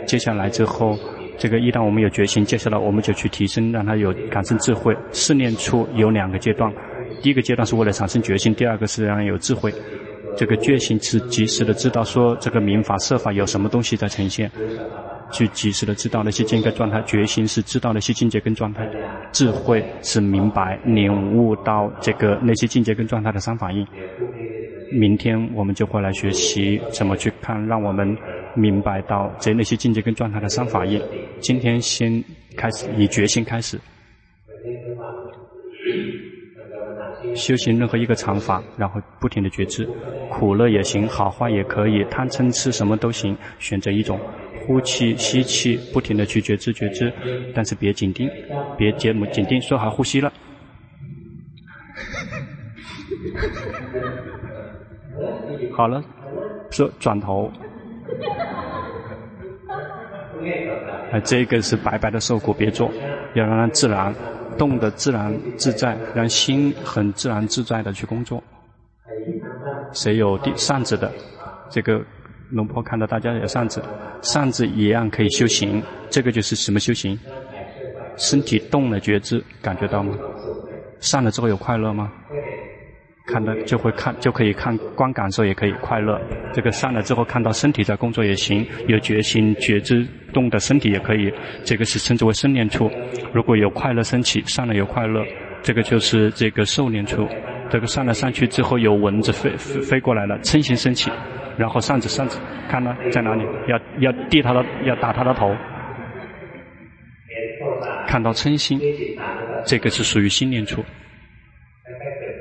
[0.05, 0.97] 接下来之后。
[1.37, 4.95] 这个一旦我们有决心，接下来我们就去提升，让他有感生智慧。
[5.11, 6.71] 试炼处有两个阶段，
[7.25, 9.73] 第一个阶段是为了产生决心，第二个是让有智慧。
[10.37, 14.51] 这个决心是及时的知道说这个明法设法有什么东西在呈现，
[15.31, 17.01] 去及时的知道那些境界状态。
[17.01, 18.87] 决心是知道那些境界跟状态，
[19.31, 23.83] 智慧是明白领悟到这个那些境界跟状态的三法印。
[24.91, 28.15] 明天我们就会来学习怎么去看，让我们。
[28.57, 31.01] 明白到这那些境界跟状态的三法印。
[31.41, 32.23] 今天先
[32.55, 33.77] 开始以决心开始
[37.33, 39.87] 修行任何一个常法，然后不停的觉知，
[40.29, 44.19] 苦乐也行，好坏也可以，贪嗔痴什么都行，选择一种，
[44.65, 47.11] 呼气吸气，不停的去觉知觉知，
[47.53, 48.29] 但是别紧盯，
[48.77, 50.31] 别节目紧盯，说好呼吸了，
[55.73, 56.03] 好了，
[56.71, 57.51] 说转头。
[61.11, 62.91] 啊，这个是白白的受苦，别做，
[63.33, 64.13] 要让它自然
[64.57, 68.43] 动的自然自在，让心很自然自在的去工作。
[69.93, 71.11] 谁有第扇子的？
[71.69, 72.01] 这个
[72.51, 73.81] 龙婆看到大家有扇子，
[74.21, 75.81] 扇子一样可以修行。
[76.09, 77.19] 这个就是什么修行？
[78.17, 80.13] 身体动了觉知，感觉到吗？
[80.99, 82.11] 散了之后有快乐吗？
[83.27, 86.21] 看到就会看就可以看观感受，也可以快乐。
[86.53, 91.33] 这个散了之后，看到身体在工作也行，有觉心觉知动的身体也可以。
[91.63, 92.89] 这个是称之为生念处。
[93.33, 95.25] 如果有快乐升起，散了有快乐，
[95.63, 97.27] 这个就是这个受念处。
[97.67, 101.09] 这个散了上去之后，有蚊子飞飞飞过来了，嗔心升起，
[101.57, 103.43] 然后扇子扇子，看呢在哪里？
[103.67, 105.51] 要要递他的，要打他的头。
[108.07, 108.79] 看到嗔心，
[109.65, 110.85] 这个是属于心念处。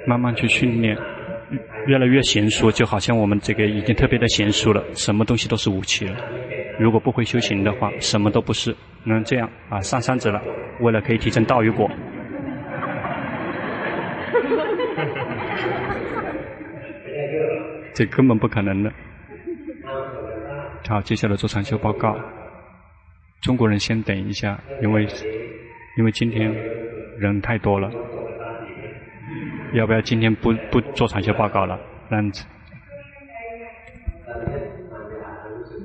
[0.07, 0.97] 慢慢去训练，
[1.87, 6.17] 越来越娴熟，就好像我们这个已经特别的娴熟了，什么东西都是武器了。
[6.79, 8.75] 如果不会修行的话，什么都不是。
[9.05, 10.43] 能这样啊，上山子了，
[10.81, 11.89] 为了可以提升道与果，
[17.95, 18.91] 这根本不可能的。
[20.89, 22.19] 好，接下来做禅修报告。
[23.43, 25.07] 中国人先等一下，因为
[25.99, 26.53] 因为今天
[27.19, 27.91] 人太多了。
[29.75, 31.79] 要不要今天不不做禅修报告了？
[32.09, 32.45] 这样子，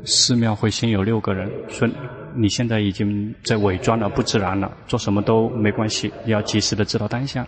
[0.06, 1.90] 寺庙会先有六个人，说
[2.36, 7.48] 你现在已经在伪装了，不自然了，做什么都没关系，要及时的知道当下。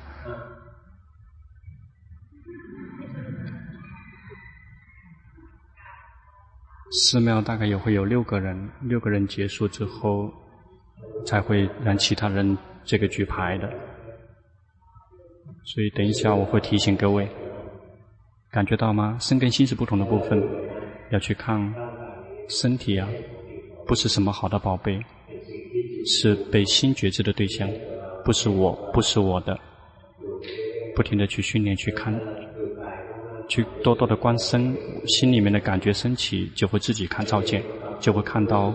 [6.91, 10.33] 寺庙大概也会有六个人，六个人结束之后，
[11.25, 13.71] 才会让其他人这个举牌的。
[15.63, 17.27] 所以等一下我会提醒各位，
[18.51, 19.17] 感觉到吗？
[19.19, 20.43] 身跟心是不同的部分，
[21.11, 21.73] 要去看
[22.49, 23.07] 身体啊，
[23.87, 24.99] 不是什么好的宝贝，
[26.05, 27.69] 是被心觉知的对象，
[28.25, 29.57] 不是我，不是我的，
[30.95, 32.19] 不停的去训练去看，
[33.47, 37.63] 去多多的观身，心里面的感觉升起，就会自己看照见，
[37.99, 38.73] 就会看到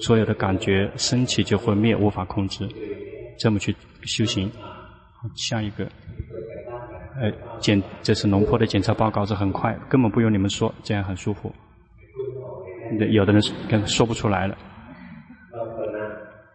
[0.00, 2.66] 所有的感觉升起就会灭，无法控制，
[3.38, 4.50] 这么去修行。
[5.34, 5.84] 下一个，
[7.20, 11.52] 呃，检这是龙坡的检查报告是很快，根本不用你们说，这样很舒服。
[13.10, 14.56] 有的人跟说不出来了，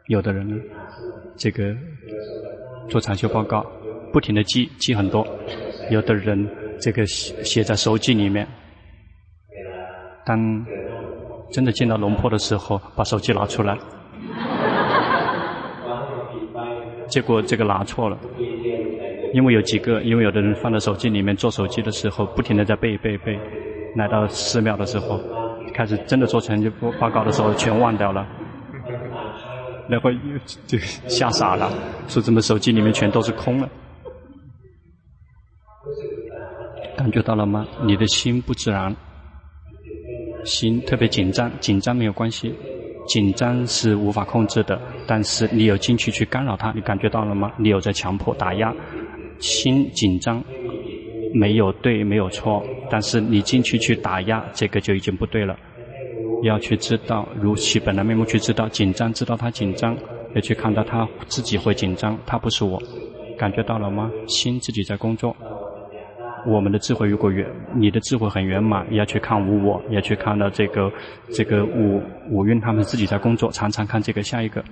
[0.07, 0.55] 有的人呢，
[1.35, 1.75] 这个
[2.87, 3.65] 做禅修报告，
[4.13, 5.27] 不停的记记很多，
[5.89, 8.47] 有的人这个写写在手机里面，
[10.25, 10.65] 当
[11.51, 13.77] 真的见到龙坡的时候，把手机拿出来，
[17.09, 18.17] 结果这个拿错了。
[19.33, 23.39] 因为有几个，因为有的人放在手机里面做手机的时候，不停的在背背背，
[23.95, 25.19] 来到寺庙的时候，
[25.73, 28.27] 开始真的做成就报告的时候，全忘掉了，
[29.87, 30.11] 然后
[30.67, 31.71] 就吓傻了，
[32.07, 33.69] 说怎么手机里面全都是空了？
[36.97, 37.65] 感觉到了吗？
[37.83, 38.93] 你的心不自然，
[40.43, 42.53] 心特别紧张，紧张没有关系，
[43.07, 47.51] 紧张是无法控制的，但是你有进去去干扰它，你感觉到了吗？
[47.57, 48.75] 你有在强迫打压。
[49.41, 50.41] 心紧张，
[51.33, 55.57] 没有对，没有错，但是你进去去打压，这个就已经不对了。
[56.43, 59.97] 要去知道如其本来面目，去知道紧张，知道他紧张，
[60.33, 62.81] 要去看到他自己会紧张，他不是我，
[63.37, 64.09] 感觉到了吗？
[64.27, 65.35] 心自己在工作。
[66.47, 70.91] 我们的智慧如果圆，你的智慧很圆满，要去看无我，要去看到这个
[71.31, 72.01] 这个五
[72.31, 74.63] 五蕴他们自己在工作，常常看这个下一个。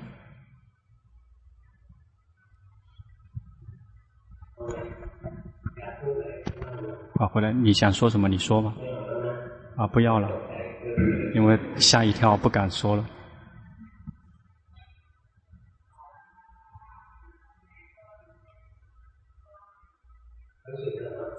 [7.20, 8.30] 啊，回来你想说什么？
[8.30, 8.74] 你说吧。
[9.76, 10.30] 啊，不要了，
[11.36, 13.06] 因为吓一跳，不敢说了。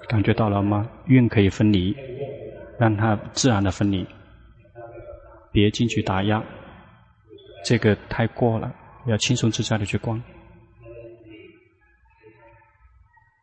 [0.06, 0.86] 感觉到了吗？
[1.06, 1.96] 运可以分离，
[2.78, 4.06] 让它自然的分离，
[5.50, 6.44] 别进去打压，
[7.64, 8.70] 这个太过了，
[9.06, 10.22] 要轻松自在的去观。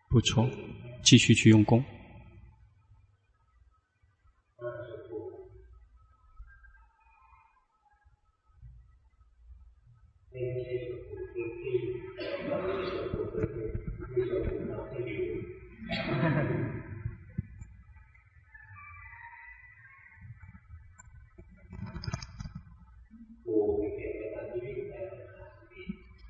[0.09, 0.47] 不错，
[1.03, 1.83] 继续去用功。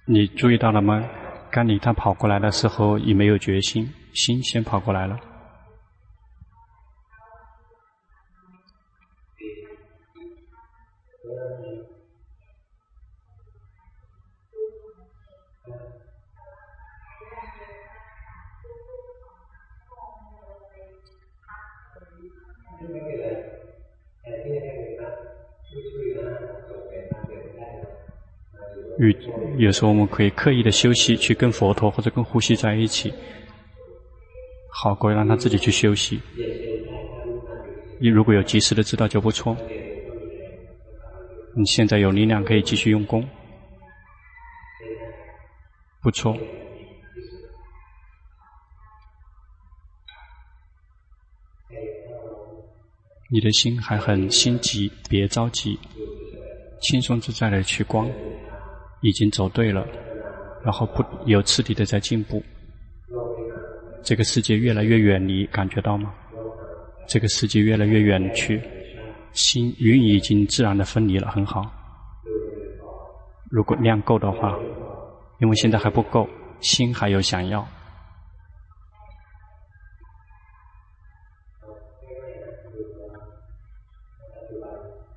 [0.10, 1.04] 你注意到了吗？
[1.52, 5.20] 刚你他跑过来的时候，已没有决心，心先跑过来了。
[29.00, 29.16] 与
[29.58, 33.14] 有时候我们可以刻意的休息，去跟佛陀或者跟呼吸在一起，
[34.70, 36.20] 好过让他自己去休息。
[38.00, 39.56] 你如果有及时的知道就不错。
[41.56, 43.28] 你现在有力量可以继续用功，
[46.04, 46.38] 不错。
[53.32, 55.80] 你的心还很心急，别着急，
[56.80, 58.08] 轻松自在的去观，
[59.02, 59.86] 已经走对了，
[60.64, 62.44] 然后不有次第的在进步。
[64.04, 66.14] 这个世界越来越远离，感觉到吗？
[67.08, 68.62] 这个世界越来越远去，
[69.34, 71.72] 心与已经自然的分离了，很好。
[73.50, 74.58] 如果量够的话，
[75.40, 76.28] 因为现在还不够，
[76.60, 77.66] 心还有想要。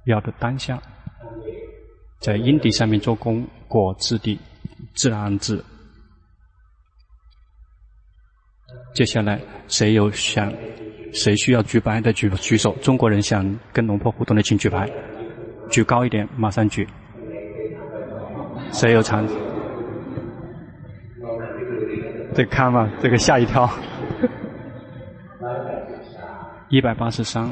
[0.06, 0.80] 要的当下，
[2.18, 4.36] 在因地上面做功，果自地，
[4.96, 5.64] 自然而至。
[8.92, 10.52] 接下来，谁有想，
[11.12, 12.74] 谁需要举牌的举举手。
[12.82, 14.90] 中国人想跟龙婆互动的，请举牌，
[15.70, 16.84] 举高一点，马上举。
[18.72, 19.24] 谁有长？
[22.34, 23.70] 这个看嘛，这个吓一跳。
[26.70, 27.48] 一百八十三。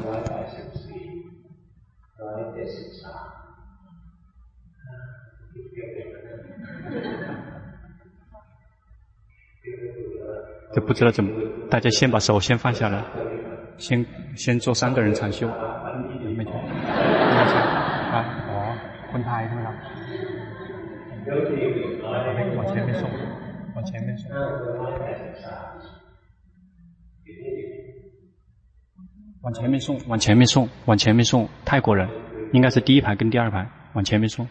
[10.73, 11.31] 这不知道怎么，
[11.69, 13.03] 大家先把手先放下来，
[13.77, 14.05] 先
[14.35, 15.47] 先做三个人禅修。
[16.37, 16.53] 没听？
[18.11, 18.77] 啊，哦，
[19.11, 19.73] 分开是吗？
[22.55, 23.09] 往前面送，
[23.75, 24.29] 往前面送，
[29.41, 31.47] 往前面送，往前面送，往前面送。
[31.65, 32.09] 泰国人
[32.53, 34.47] 应该是第一排跟第二排，往前面送。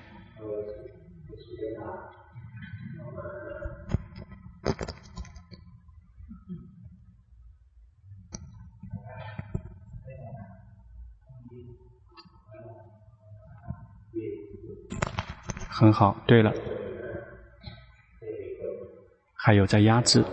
[15.79, 16.17] 很好。
[16.27, 16.53] 对了，
[19.33, 20.25] 还有在压制，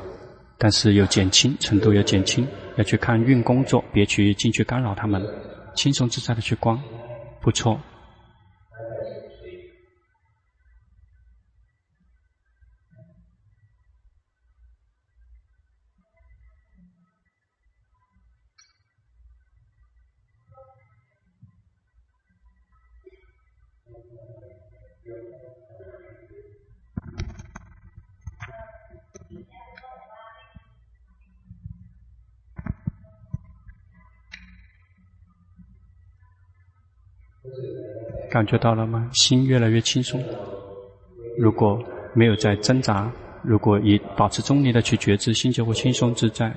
[0.58, 2.48] 但是有减轻程度，有减轻。
[2.78, 5.24] 要去看运工作，别去进去干扰他们，
[5.76, 6.78] 轻松自在的去观，
[7.42, 7.80] 不错。
[38.36, 39.10] 感觉到了吗？
[39.14, 40.22] 心越来越轻松。
[41.38, 41.82] 如果
[42.14, 43.10] 没有在挣扎，
[43.42, 46.54] 如果以保持中立的去觉知，心就会轻松自在。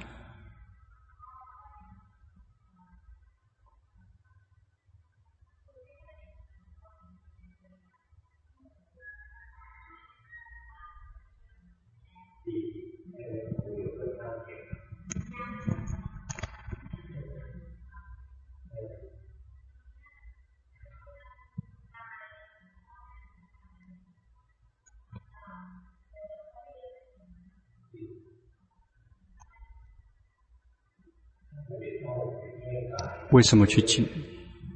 [33.38, 34.04] 为什么去紧？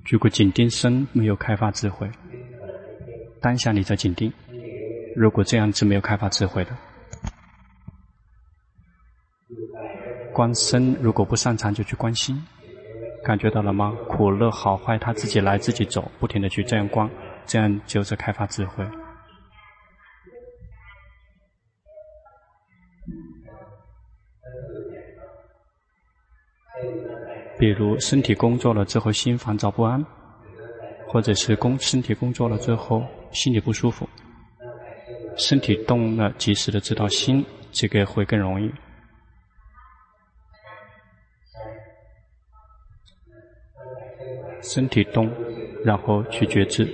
[0.08, 2.08] 如果紧盯身没有开发智慧，
[3.40, 4.32] 当下你在紧盯。
[5.16, 6.70] 如果这样子没有开发智慧的，
[10.32, 12.40] 观身如果不擅长就去观心，
[13.24, 13.96] 感觉到了吗？
[14.08, 17.10] 苦乐好坏他自己来自己走，不停的去这样观，
[17.44, 18.86] 这样就是开发智慧。
[27.62, 30.04] 比如身体工作了之后心烦躁不安，
[31.06, 34.04] 或者是工身体工作了之后心里不舒服，
[35.36, 38.68] 身体动了及时的知道心，这个会更容易。
[44.60, 45.30] 身体动，
[45.84, 46.84] 然后去觉知，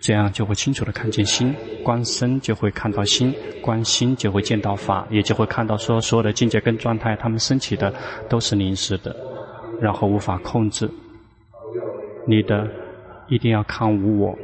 [0.00, 1.54] 这样就会清楚的看见心。
[1.84, 7.94] 观身就会看到心，观心就会见到法，也就会看到说所有的境界跟状态，它们升起的
[8.28, 9.14] 都是临时的。
[9.80, 10.88] 然后无法控制，
[12.26, 12.68] 你的
[13.28, 14.38] 一定要看无我，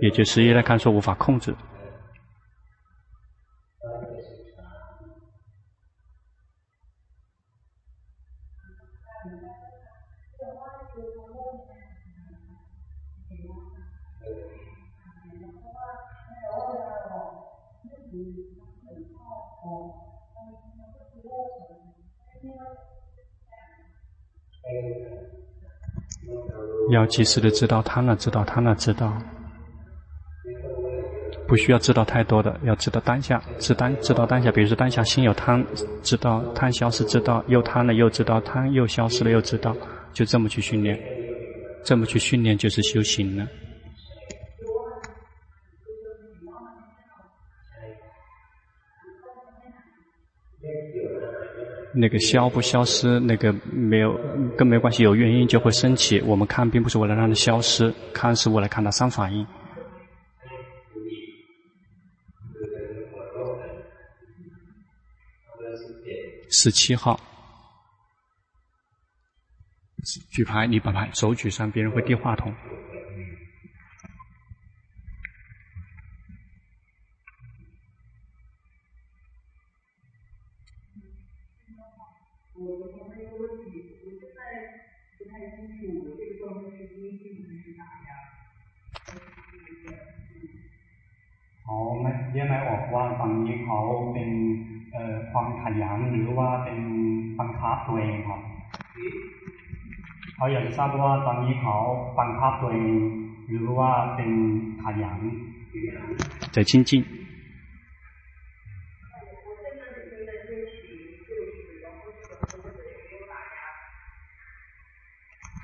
[0.00, 1.54] 也就是依来看说无法控制。
[26.90, 29.12] 要及时的知道他那知道他那知道，
[31.48, 34.50] 不需要知道太多的，要知道当下，知当知道当下。
[34.52, 35.64] 比如说当下心有贪，
[36.02, 39.76] 知道贪消失，知道又贪了又知道贪又消失了又知道，
[40.12, 40.98] 就这么去训练，
[41.84, 43.46] 这么去训练就是修行了。
[51.94, 54.18] 那个消不消失，那个没有
[54.56, 56.20] 跟没关系，有原因就会升起。
[56.20, 59.46] 我们看并不是为了让它消失，看是为了看它三反应。
[66.48, 67.18] 十七号，
[70.30, 72.54] 举牌，你把牌手举上，别人会递话筒。
[92.36, 93.80] แยกไมออกว่าฝั่งนี้เขา
[94.12, 94.30] เป็น
[95.30, 96.78] ความขยันหรือว่าเป็น
[97.38, 98.40] บังคับตัวเองครับ
[100.36, 101.76] เขาอยากจะทราบว่าตอนนี้เขา
[102.18, 102.94] บังคับตัวเอง
[103.48, 104.30] หรือว่าเป็น
[104.84, 105.18] ขยัน
[106.54, 107.16] จะจริงๆ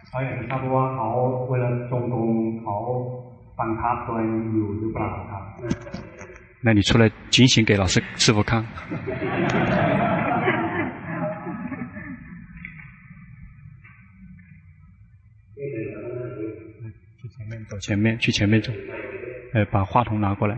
[0.08, 1.08] เขาอยากจะทราบว่าเขา
[1.50, 2.28] เวลาจงตรง
[2.62, 2.76] เขา
[3.60, 5.44] บังคับตัวเองอยู่หรือเปล่าครับ
[6.64, 8.64] 那你出来警醒给老师师傅看。
[17.28, 18.72] 前面走前面，去前面走。
[19.54, 20.56] 呃，把话筒拿过来。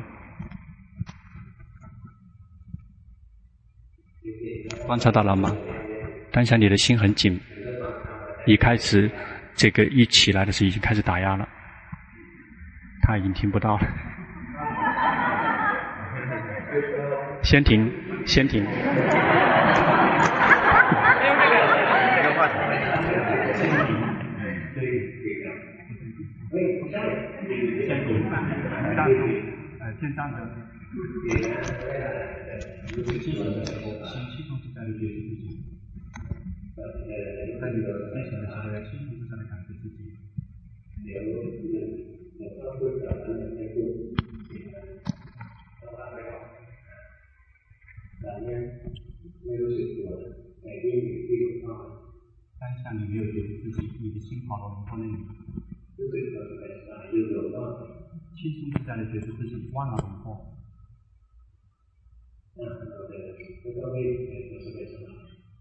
[4.86, 5.56] 观察到了吗？
[6.30, 7.40] 当下你的心很紧，
[8.46, 9.10] 一开始
[9.54, 11.48] 这个一起来的时候已经开始打压了，
[13.02, 14.13] 他已经听不到了。
[17.42, 17.90] 先停，
[18.26, 18.64] 先停。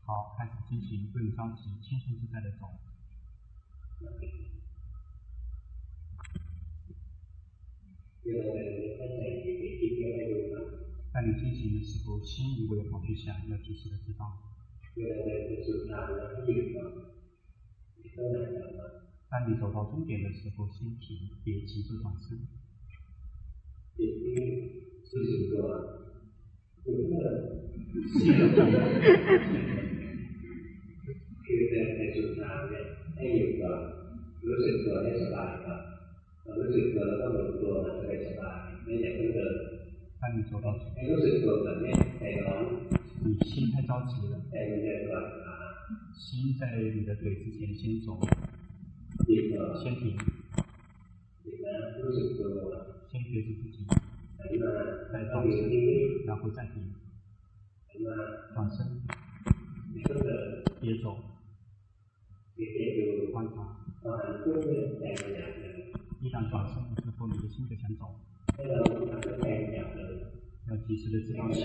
[0.03, 2.67] 好，开始进行，不用着急，轻松自在的走。
[11.13, 14.37] 当你进行的时候，心如果有跑去想，要及时的知道。
[19.29, 22.45] 当你走到终点的时候，先停，别急着转身。
[26.83, 27.23] 是一个，有一个，
[28.11, 28.43] 是一个，
[31.45, 32.75] 其实在做啥呢？
[33.15, 33.63] 还有一个，
[34.41, 35.65] 如果做的是啥的，
[36.43, 38.37] 如果做了那么多，那是啥？
[38.85, 39.39] 那两个，
[40.19, 40.75] 当你做到，
[41.07, 41.87] 如果做的呢，
[42.19, 42.51] 太忙，
[43.23, 44.35] 你心太着急了，
[46.19, 46.61] 心在
[46.93, 48.19] 你的腿之前先走，
[49.81, 50.17] 先停，
[51.45, 51.47] 如
[52.01, 52.11] 果做
[53.09, 53.87] 先觉知自己，
[55.13, 55.53] 再转身，
[56.25, 56.93] 然后再停，
[58.55, 59.01] 转身，
[60.79, 61.17] 别走，
[63.31, 63.55] 观察，
[66.21, 68.15] 一旦转身之后，你的心就想走，
[70.69, 71.61] 要及时的知道心，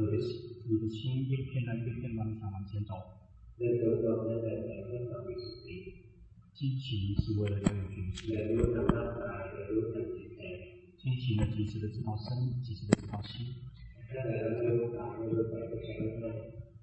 [0.00, 0.32] 你的心，
[0.66, 2.94] 你的心一个片段一个片段的想往前走。
[6.54, 8.24] 激情是为了要有觉知，
[11.04, 13.54] 激情的及时的知道身，及时的知道心。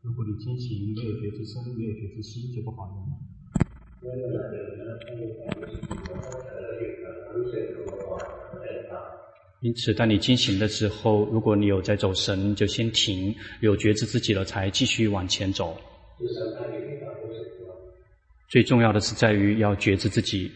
[0.03, 3.17] 如果你激情没有觉知身，没有觉知心，就不好用了。
[9.61, 15.76] 因此，当你进行的时候，如果你有在走神，就先停，有觉知自己了，才继续往前走。
[18.49, 20.51] 最重要的是在于要觉知自己，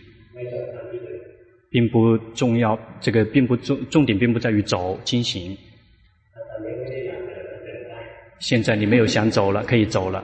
[1.75, 2.79] 并不重要。
[3.01, 5.57] 这个并不重重点，并不在于走进行。
[8.39, 10.23] 现在你没有想走了，可以走了。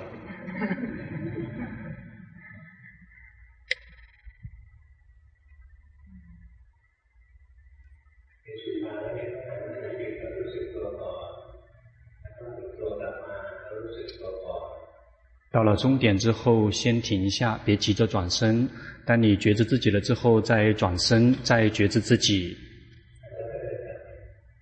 [15.51, 18.69] 到了终点之后，先停一下，别急着转身。
[19.05, 22.55] 当你觉知自己了之后，再转身，再觉知自己，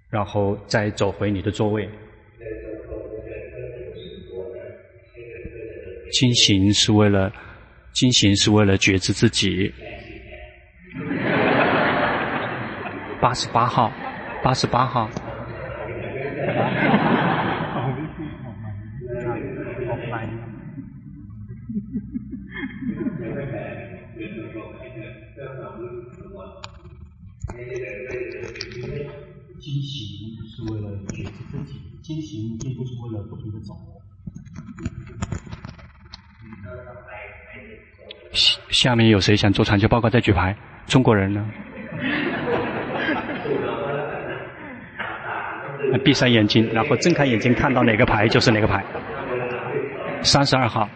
[0.10, 1.88] 然后再走回你的座位。
[6.12, 7.32] 清醒是为了，
[7.94, 9.72] 清醒是为了觉知自己。
[13.22, 13.92] 八十八号，
[14.44, 15.10] 八十八号。
[38.70, 40.56] 下面有谁想做长久报告再举牌？
[40.86, 41.46] 中国人呢？
[46.04, 48.84] 闭上眼睛，然后睁开眼睛，看到哪个牌就是哪个牌。
[50.22, 50.88] 三十二号，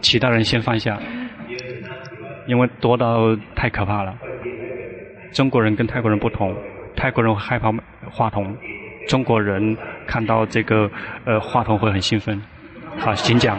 [0.00, 0.98] 其他人先放下，
[2.46, 4.16] 因为多到太可怕了。
[5.32, 6.56] 中国人跟泰国人不同。
[6.96, 7.70] 泰国人害怕
[8.10, 8.56] 话筒，
[9.06, 9.76] 中国人
[10.06, 10.90] 看到这个
[11.24, 12.42] 呃话筒会很兴奋。
[12.98, 13.58] 好，请讲。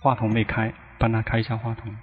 [0.00, 1.94] 话筒没开，帮他开一下话筒。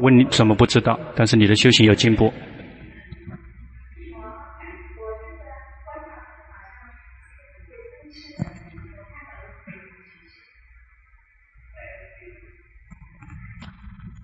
[0.00, 0.98] 问你怎么不知道？
[1.14, 2.32] 但是你的修行有进步。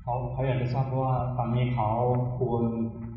[0.04, 2.04] 好，还有的说话，你好，
[2.40, 2.60] 我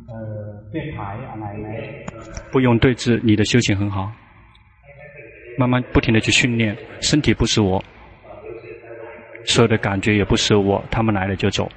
[0.07, 2.05] 呃对牌啊来来。
[2.51, 4.11] 不用对峙，你的修行很好。
[5.57, 7.83] 慢慢不停的去训练，身体不是我，
[9.45, 11.69] 所有的感觉也不是我，他们来了就走。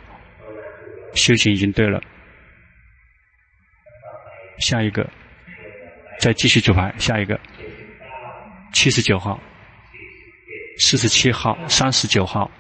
[1.14, 2.00] 修行已经对了，
[4.58, 5.08] 下一个，
[6.18, 7.38] 再继续举牌，下一个，
[8.72, 9.40] 七十九号，
[10.78, 12.50] 四十七号，三十九号，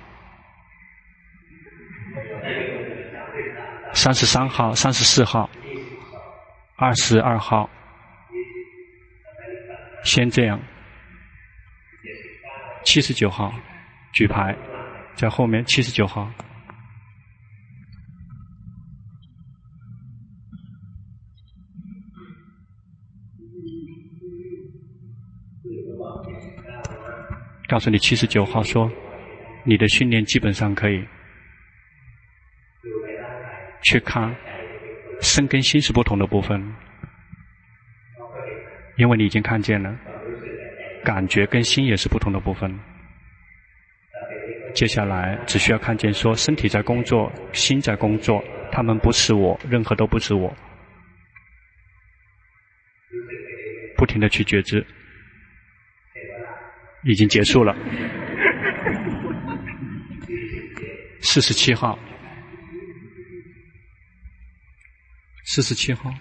[3.94, 5.48] 三十三号，三十四号，
[6.76, 7.70] 二十二号，
[10.04, 10.60] 先这样。
[12.84, 13.54] 七十九号，
[14.12, 14.56] 举牌，
[15.14, 15.64] 在后面。
[15.66, 16.28] 七十九号，
[27.72, 28.92] 告诉你，七十九号说，
[29.64, 31.02] 你的训练基本上可以
[33.82, 34.36] 去看
[35.22, 36.62] 身跟心是不同的部分，
[38.98, 39.90] 因为你已经看见了。
[41.02, 42.78] 感觉跟心也是不同的部分。
[44.74, 50.54] 接下来只需要看见说，身体在工作，心在工作，他们不是我，任何都不是我。
[53.96, 54.86] 不停的去觉知，
[57.04, 57.74] 已经结束了。
[61.20, 61.98] 四十七号，
[65.44, 66.12] 四十七号。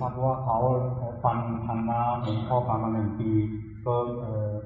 [0.00, 0.58] ทราบว่าเขา
[1.24, 3.30] ฟังธรรมะหลวงพ่อฟังมาหนึ่งปี
[3.86, 3.94] ก็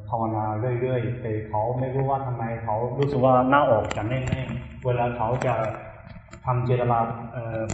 [0.08, 0.44] ภาวนา
[0.80, 5.54] เรื่อยๆแต่เขาไม่รู้ว่าทำไมเขารู้สึกว่าหน้าอกจะแน่นๆเวลาเขาจะ
[6.44, 6.98] ทำเจตนา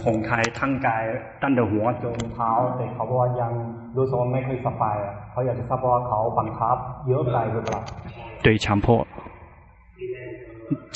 [0.03, 1.03] ผงไทยทั้งกาย
[1.41, 3.51] ตั้งแต่หัวจนเท้าแต่เขาบอกว่ายัง
[3.97, 4.97] รู้สึกว่าไม่ค่อยสบาย
[5.31, 7.81] เขาอยากจะทราบว่าเขาบังคับเยอะไปหรือเปล่า
[8.45, 8.85] 对强迫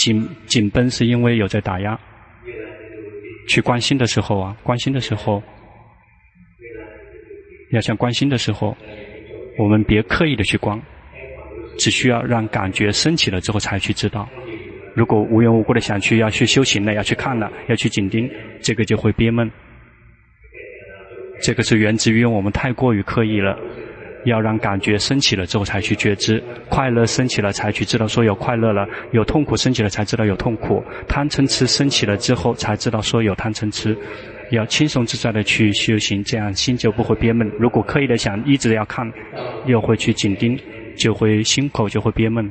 [0.01, 0.03] 紧
[0.51, 1.87] 紧绷是因为有在打压
[3.49, 5.41] 去关心的时候啊关心的时候
[7.70, 8.76] 要想观心的时候，
[9.58, 10.80] 我们别刻意的去观，
[11.78, 14.28] 只需要让感觉升起了之后才去知道。
[14.94, 18.30] 如果无缘无故的想去要去修行了，要去看了，要去紧盯，
[18.62, 19.50] 这个就会憋闷。
[21.42, 23.58] 这个是源自于我们太过于刻意了。
[24.24, 33.96] 要让感觉升起了之后才去觉知，快乐升起了才去知道说有快乐了，有痛苦升起了才知道有痛苦，贪嗔痴升起了之后才知道说有贪嗔痴。
[34.50, 37.48] 要轻松自在的去修行，这样心就不会憋闷。
[37.58, 39.04] 如果刻意的想一直要看，
[39.66, 40.58] 又会去紧盯，
[40.96, 42.50] 就会心口就会憋闷。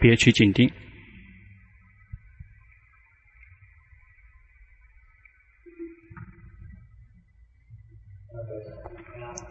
[0.00, 0.70] 别去紧盯。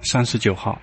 [0.02, 0.80] 三十九号。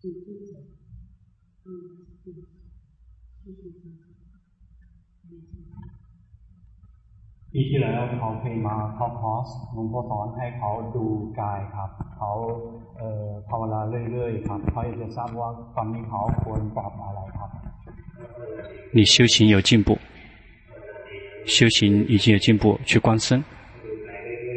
[0.00, 0.69] 请纠正。
[7.53, 11.05] ปีที่แล้วเขาเคยมาเข้าคอร์สหลวงพ่อสอนให้เขาดู
[11.39, 12.31] กายครับเขา
[12.97, 13.79] เอ่อภาวนา
[14.11, 17.49] เรื่อยๆครับเขาอยากจะทราบว่าตอนนี้เขาควรปรับอะไรครับ
[18.95, 19.89] 你修行有进步，
[21.45, 23.43] 修行已经有进步，去观身，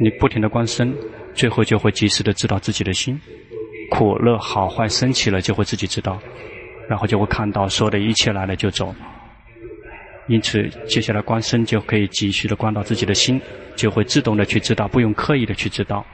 [0.01, 0.95] 你不停的观身，
[1.35, 3.21] 最后就会及时的知道自己的心，
[3.91, 6.19] 苦乐好坏升起了就会自己知道，
[6.89, 8.95] 然后就会看到所有的一切来了就走。
[10.28, 13.42] 因此，接下来观身就可以继续的观到自己的心，
[13.76, 16.06] 就会自动的去知道，不用刻意的去知道。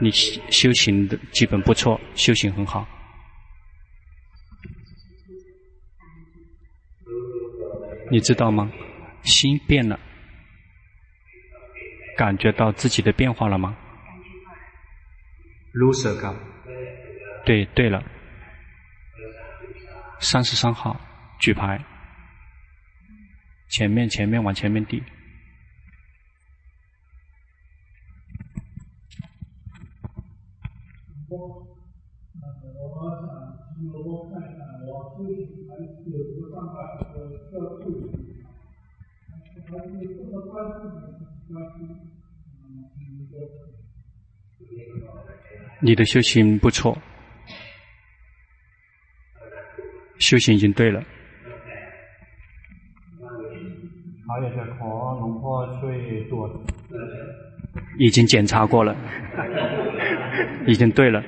[0.00, 2.86] 你修行的基本不错，修行很好。
[8.10, 8.70] 你知道吗？
[9.22, 9.98] 心变了，
[12.16, 13.76] 感觉到自己的变化了吗？
[15.72, 16.34] 卢舍卡。
[17.44, 18.02] 对，对了。
[20.20, 20.98] 三十三号，
[21.38, 21.84] 举牌。
[23.68, 25.02] 前面，前面，往前面递。
[45.82, 46.96] 你的修行不错，
[50.18, 51.04] 修行已经对了。
[57.98, 58.96] 已经检查过了，
[60.66, 61.22] 已经对了。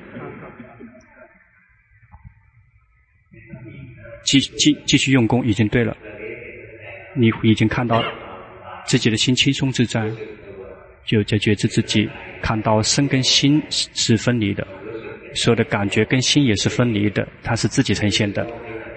[4.23, 5.95] 继继继续用功，已经对了。
[7.15, 8.03] 你已经看到
[8.85, 10.11] 自己的心轻松自在，
[11.05, 12.09] 就在觉知自己，
[12.41, 14.67] 看到身跟心是分离的，
[15.33, 18.45] 所有的感觉跟心也是分离的，它是自己呈现的。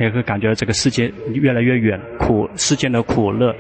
[0.01, 3.55] 也会感觉这个世界越来越远，苦世间的苦乐。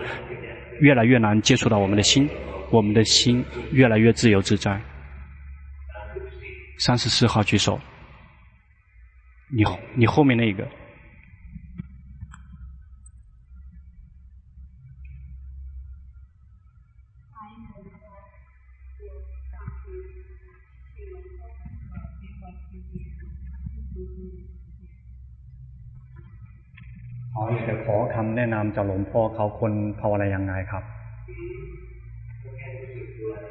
[0.82, 2.28] 越来越难接触到我们的心，
[2.70, 4.80] 我们的心越来越自由自在。
[6.78, 7.78] 三十四号举手，
[9.48, 9.62] 你
[9.94, 10.66] 你后面那个。
[27.41, 30.83] 好，也是ขอคำแนะนำจากหลวงพ่อเขาควรภาวนายังไงครับ？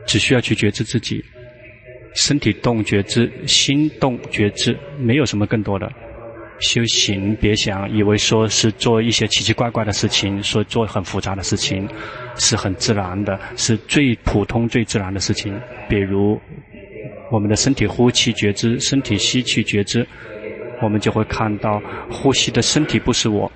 [0.08, 1.24] 只需要去觉知自己，
[2.14, 5.92] 身体动觉知，心动觉知，没有什么更多的
[6.60, 7.34] 修行。
[7.36, 11.88] 别想以为说是做一些奇奇怪怪的事情，说做很复杂的事情，
[12.36, 15.60] 是很自然的，是最普通最自然的事情。
[15.88, 16.40] 比如
[17.30, 20.06] 我们的身体呼气觉知，身体吸气觉知，
[20.80, 23.50] 我们就会看到呼吸的身体不是我。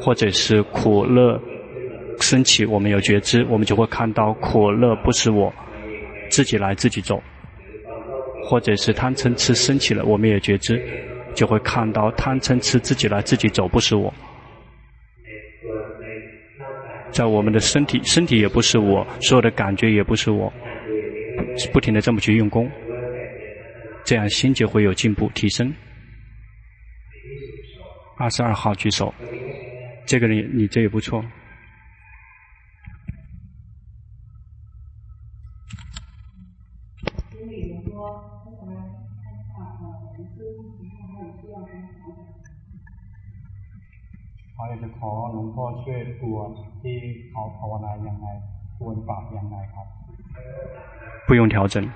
[0.00, 1.40] 或者是苦乐
[2.20, 5.52] 升起，我们有觉知，我们就会看到苦乐不是我，
[6.30, 7.16] 自己来自己走；
[8.44, 10.82] 或者是贪嗔痴升起了，我们也觉知，
[11.34, 14.12] 就会看到贪嗔痴自己来自己走，不是我。
[17.10, 20.52] 在我们的身体，身体也不是我，所有的感觉也不是我，
[21.72, 22.70] 不停的这么去用功，
[24.04, 25.74] 这样心就会有进步提升。
[28.16, 29.12] 二十二号举手。
[30.10, 31.22] 这个人你这也不错。
[51.28, 51.88] 不用调整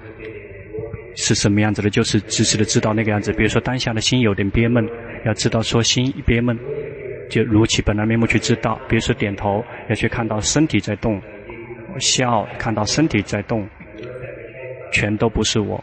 [1.16, 4.88] 是什么样子的就是直直的知道那个样子比如说当下的心有点憋闷
[5.26, 6.56] 要知道说心憋闷
[7.28, 8.80] 就如其本来面目去知道。
[8.88, 11.20] 比如说点头，要去看到身体在动；
[11.98, 13.68] 笑，看到身体在动，
[14.92, 15.82] 全都不是我。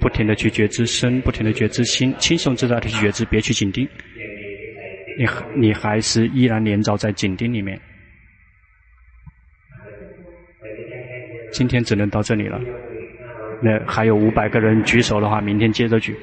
[0.00, 3.86] 不停的去觉知身，不停的觉知心，轻松自在的去觉知，别去紧盯。
[5.18, 7.78] 你你还是依然连着在紧盯里面。
[11.52, 12.58] 今天只能到这里了。
[13.62, 16.16] 那还有五百个人举手的话，明天接着举。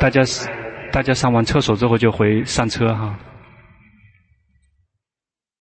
[0.00, 0.22] 大家
[0.90, 3.16] 大家上完厕所之后就回上车哈。